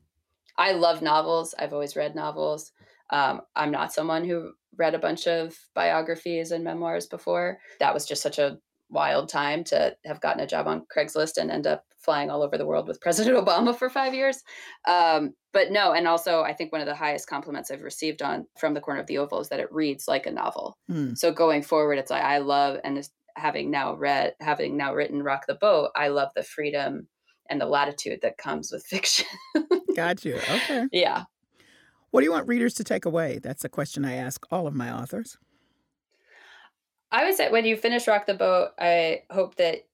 I 0.57 0.73
love 0.73 1.01
novels. 1.01 1.55
I've 1.57 1.73
always 1.73 1.95
read 1.95 2.15
novels. 2.15 2.71
Um, 3.10 3.41
I'm 3.55 3.71
not 3.71 3.93
someone 3.93 4.23
who 4.23 4.53
read 4.77 4.93
a 4.93 4.99
bunch 4.99 5.27
of 5.27 5.57
biographies 5.73 6.51
and 6.51 6.63
memoirs 6.63 7.07
before. 7.07 7.60
That 7.79 7.93
was 7.93 8.05
just 8.05 8.21
such 8.21 8.39
a 8.39 8.57
wild 8.89 9.29
time 9.29 9.63
to 9.63 9.95
have 10.05 10.21
gotten 10.21 10.41
a 10.41 10.47
job 10.47 10.67
on 10.67 10.86
Craigslist 10.95 11.38
and 11.38 11.49
end 11.49 11.65
up 11.65 11.86
flying 11.97 12.29
all 12.29 12.43
over 12.43 12.57
the 12.57 12.65
world 12.65 12.88
with 12.88 13.01
President 13.01 13.38
Obama 13.38 13.75
for 13.75 13.89
five 13.89 14.13
years. 14.13 14.43
Um, 14.88 15.34
but 15.54 15.72
no, 15.72 15.94
and 15.94 16.08
also 16.08 16.42
I 16.42 16.54
think 16.54 16.72
one 16.72 16.82
of 16.82 16.88
the 16.88 16.96
highest 16.96 17.28
compliments 17.28 17.72
I've 17.72 17.84
received 17.84 18.22
on 18.22 18.48
from 18.58 18.74
the 18.74 18.82
corner 18.82 19.00
of 19.00 19.08
the 19.08 19.18
oval 19.18 19.42
is 19.42 19.50
that 19.50 19.60
it 19.60 19.72
reads 19.72 20.08
like 20.08 20.26
a 20.26 20.32
novel. 20.32 20.78
Hmm. 20.88 21.14
So 21.14 21.32
going 21.32 21.62
forward, 21.62 21.98
it's 21.98 22.12
like 22.12 22.24
I 22.24 22.40
love 22.40 22.80
and 22.84 23.08
having 23.36 23.72
now 23.72 23.96
read, 23.96 24.36
having 24.40 24.78
now 24.78 24.94
written 24.94 25.24
Rock 25.24 25.46
the 25.48 25.56
Boat, 25.56 25.92
I 25.96 26.10
love 26.10 26.30
the 26.36 26.44
freedom 26.44 27.08
and 27.50 27.60
the 27.60 27.66
latitude 27.66 28.20
that 28.22 28.38
comes 28.38 28.72
with 28.72 28.86
fiction. 28.88 29.28
Got 29.96 30.24
you. 30.26 30.36
Okay. 30.36 30.88
Yeah. 30.92 31.24
What 32.12 32.22
do 32.22 32.26
you 32.26 32.32
want 32.32 32.48
readers 32.48 32.74
to 32.76 32.84
take 32.84 33.06
away? 33.06 33.40
That's 33.42 33.64
a 33.64 33.70
question 33.70 34.04
I 34.04 34.16
ask 34.16 34.46
all 34.52 34.68
of 34.68 34.76
my 34.76 34.92
authors. 34.92 35.38
I 37.12 37.26
would 37.26 37.36
say 37.36 37.50
when 37.50 37.66
you 37.66 37.76
finish 37.76 38.08
Rock 38.08 38.26
the 38.26 38.34
Boat, 38.34 38.70
I 38.80 39.24
hope 39.30 39.56
that 39.56 39.86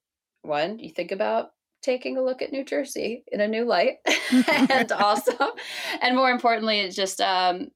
one, 0.42 0.78
you 0.78 0.90
think 0.90 1.10
about 1.10 1.50
taking 1.82 2.16
a 2.16 2.22
look 2.22 2.42
at 2.42 2.52
New 2.52 2.64
Jersey 2.64 3.24
in 3.30 3.40
a 3.40 3.48
new 3.48 3.64
light. 3.64 3.96
and 4.70 4.92
also, 4.92 5.32
and 6.00 6.16
more 6.16 6.30
importantly, 6.30 6.80
it's 6.80 6.96
just 6.96 7.20
um, 7.20 7.68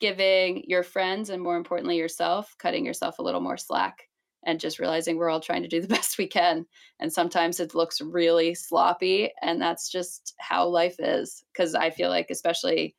giving 0.00 0.64
your 0.66 0.82
friends 0.82 1.30
and 1.30 1.42
more 1.42 1.56
importantly 1.56 1.96
yourself, 1.96 2.54
cutting 2.58 2.84
yourself 2.84 3.18
a 3.18 3.22
little 3.22 3.40
more 3.40 3.56
slack 3.56 4.08
and 4.46 4.60
just 4.60 4.78
realizing 4.78 5.16
we're 5.16 5.28
all 5.28 5.40
trying 5.40 5.62
to 5.62 5.68
do 5.68 5.80
the 5.80 5.88
best 5.94 6.18
we 6.18 6.26
can. 6.26 6.66
And 7.00 7.12
sometimes 7.12 7.60
it 7.60 7.74
looks 7.74 8.00
really 8.00 8.54
sloppy. 8.54 9.30
And 9.42 9.60
that's 9.60 9.90
just 9.90 10.34
how 10.38 10.66
life 10.66 10.96
is. 10.98 11.44
Because 11.52 11.74
I 11.74 11.90
feel 11.90 12.08
like, 12.08 12.28
especially 12.30 12.96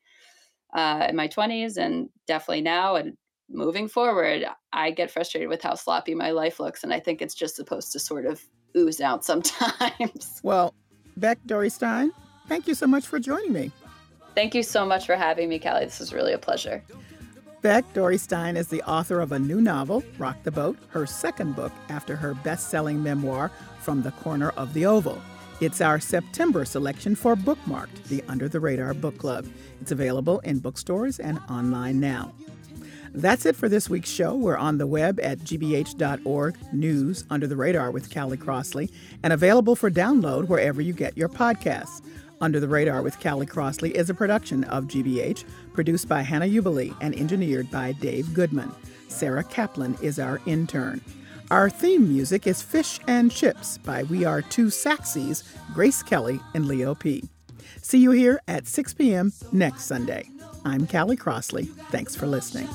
uh, 0.76 1.08
in 1.10 1.16
my 1.16 1.28
20s 1.28 1.78
and 1.78 2.10
definitely 2.28 2.62
now 2.62 2.96
and 2.96 3.18
moving 3.52 3.88
forward, 3.88 4.46
I 4.74 4.92
get 4.92 5.12
frustrated 5.12 5.50
with 5.50 5.62
how 5.62 5.76
sloppy 5.76 6.16
my 6.16 6.32
life 6.32 6.60
looks. 6.60 6.84
And 6.84 6.94
I 6.94 7.00
think 7.00 7.22
it's 7.22 7.36
just 7.36 7.56
supposed 7.56 7.92
to 7.94 8.00
sort 8.00 8.26
of 8.26 8.42
ooze 8.76 9.02
out 9.02 9.24
sometimes. 9.26 10.40
Well, 10.44 10.74
Beck 11.18 11.40
Dorey 11.46 11.72
Stein, 11.72 12.12
thank 12.48 12.68
you 12.68 12.74
so 12.74 12.88
much 12.88 13.06
for 13.06 13.20
joining 13.20 13.54
me. 13.54 13.72
Thank 14.34 14.56
you 14.56 14.64
so 14.64 14.86
much 14.86 15.06
for 15.06 15.16
having 15.16 15.50
me, 15.50 15.60
Callie. 15.60 15.86
This 15.86 16.00
is 16.00 16.14
really 16.14 16.34
a 16.34 16.38
pleasure. 16.38 16.84
Beck 17.62 17.86
Dorey 17.94 18.18
Stein 18.18 18.58
is 18.58 18.70
the 18.70 18.82
author 18.84 19.20
of 19.20 19.34
a 19.34 19.40
new 19.40 19.62
novel, 19.62 20.04
Rock 20.18 20.42
the 20.44 20.52
Boat, 20.52 20.78
her 20.90 21.06
second 21.06 21.56
book 21.56 21.72
after 21.90 22.16
her 22.16 22.34
best 22.34 22.70
selling 22.70 23.04
memoir, 23.04 23.52
From 23.82 24.02
the 24.02 24.12
Corner 24.12 24.50
of 24.52 24.74
the 24.74 24.86
Oval. 24.86 25.22
It's 25.60 25.80
our 25.80 26.00
September 26.00 26.66
selection 26.66 27.14
for 27.14 27.36
Bookmarked, 27.36 28.06
the 28.06 28.24
Under 28.28 28.50
the 28.50 28.60
Radar 28.60 28.96
Book 28.96 29.20
Club. 29.20 29.46
It's 29.80 29.92
available 29.92 30.40
in 30.40 30.58
bookstores 30.58 31.20
and 31.20 31.40
online 31.52 32.00
now. 32.00 32.34
That's 33.14 33.46
it 33.46 33.56
for 33.58 33.68
this 33.68 33.90
week's 33.90 34.10
show. 34.10 34.36
We're 34.36 34.58
on 34.58 34.78
the 34.78 34.88
web 34.88 35.20
at 35.22 35.40
gbh.org, 35.40 36.58
news 36.74 37.26
under 37.30 37.46
the 37.46 37.58
radar 37.58 37.92
with 37.92 38.14
Callie 38.14 38.38
Crossley, 38.38 38.90
and 39.22 39.34
available 39.34 39.76
for 39.76 39.92
download 39.92 40.48
wherever 40.48 40.82
you 40.82 40.94
get 40.94 41.18
your 41.18 41.30
podcasts. 41.30 42.02
Under 42.40 42.60
the 42.60 42.68
Radar 42.68 43.04
with 43.04 43.20
Callie 43.20 43.46
Crossley 43.46 43.96
is 43.96 44.10
a 44.10 44.16
production 44.16 44.64
of 44.64 44.86
GBH, 44.86 45.44
produced 45.74 46.08
by 46.08 46.24
Hannah 46.24 46.48
Ubeli 46.48 46.96
and 47.00 47.14
engineered 47.16 47.70
by 47.70 47.92
Dave 47.92 48.34
Goodman. 48.34 48.72
Sarah 49.10 49.44
Kaplan 49.44 49.96
is 50.02 50.18
our 50.18 50.42
intern. 50.48 51.02
Our 51.52 51.70
theme 51.70 52.10
music 52.10 52.48
is 52.48 52.64
Fish 52.64 53.00
and 53.08 53.32
Chips 53.32 53.78
by 53.78 54.04
We 54.04 54.26
Are 54.26 54.42
Two 54.42 54.68
Saxies, 54.68 55.44
Grace 55.74 56.02
Kelly 56.02 56.40
and 56.56 56.66
Leo 56.66 56.96
P. 56.96 57.24
See 57.82 58.00
you 58.00 58.12
here 58.12 58.42
at 58.48 58.66
6 58.66 58.96
p.m. 58.96 59.34
next 59.52 59.84
Sunday. 59.84 60.28
I'm 60.64 60.88
Callie 60.88 61.18
Crossley. 61.18 61.66
Thanks 61.92 62.16
for 62.16 62.28
listening. 62.28 62.68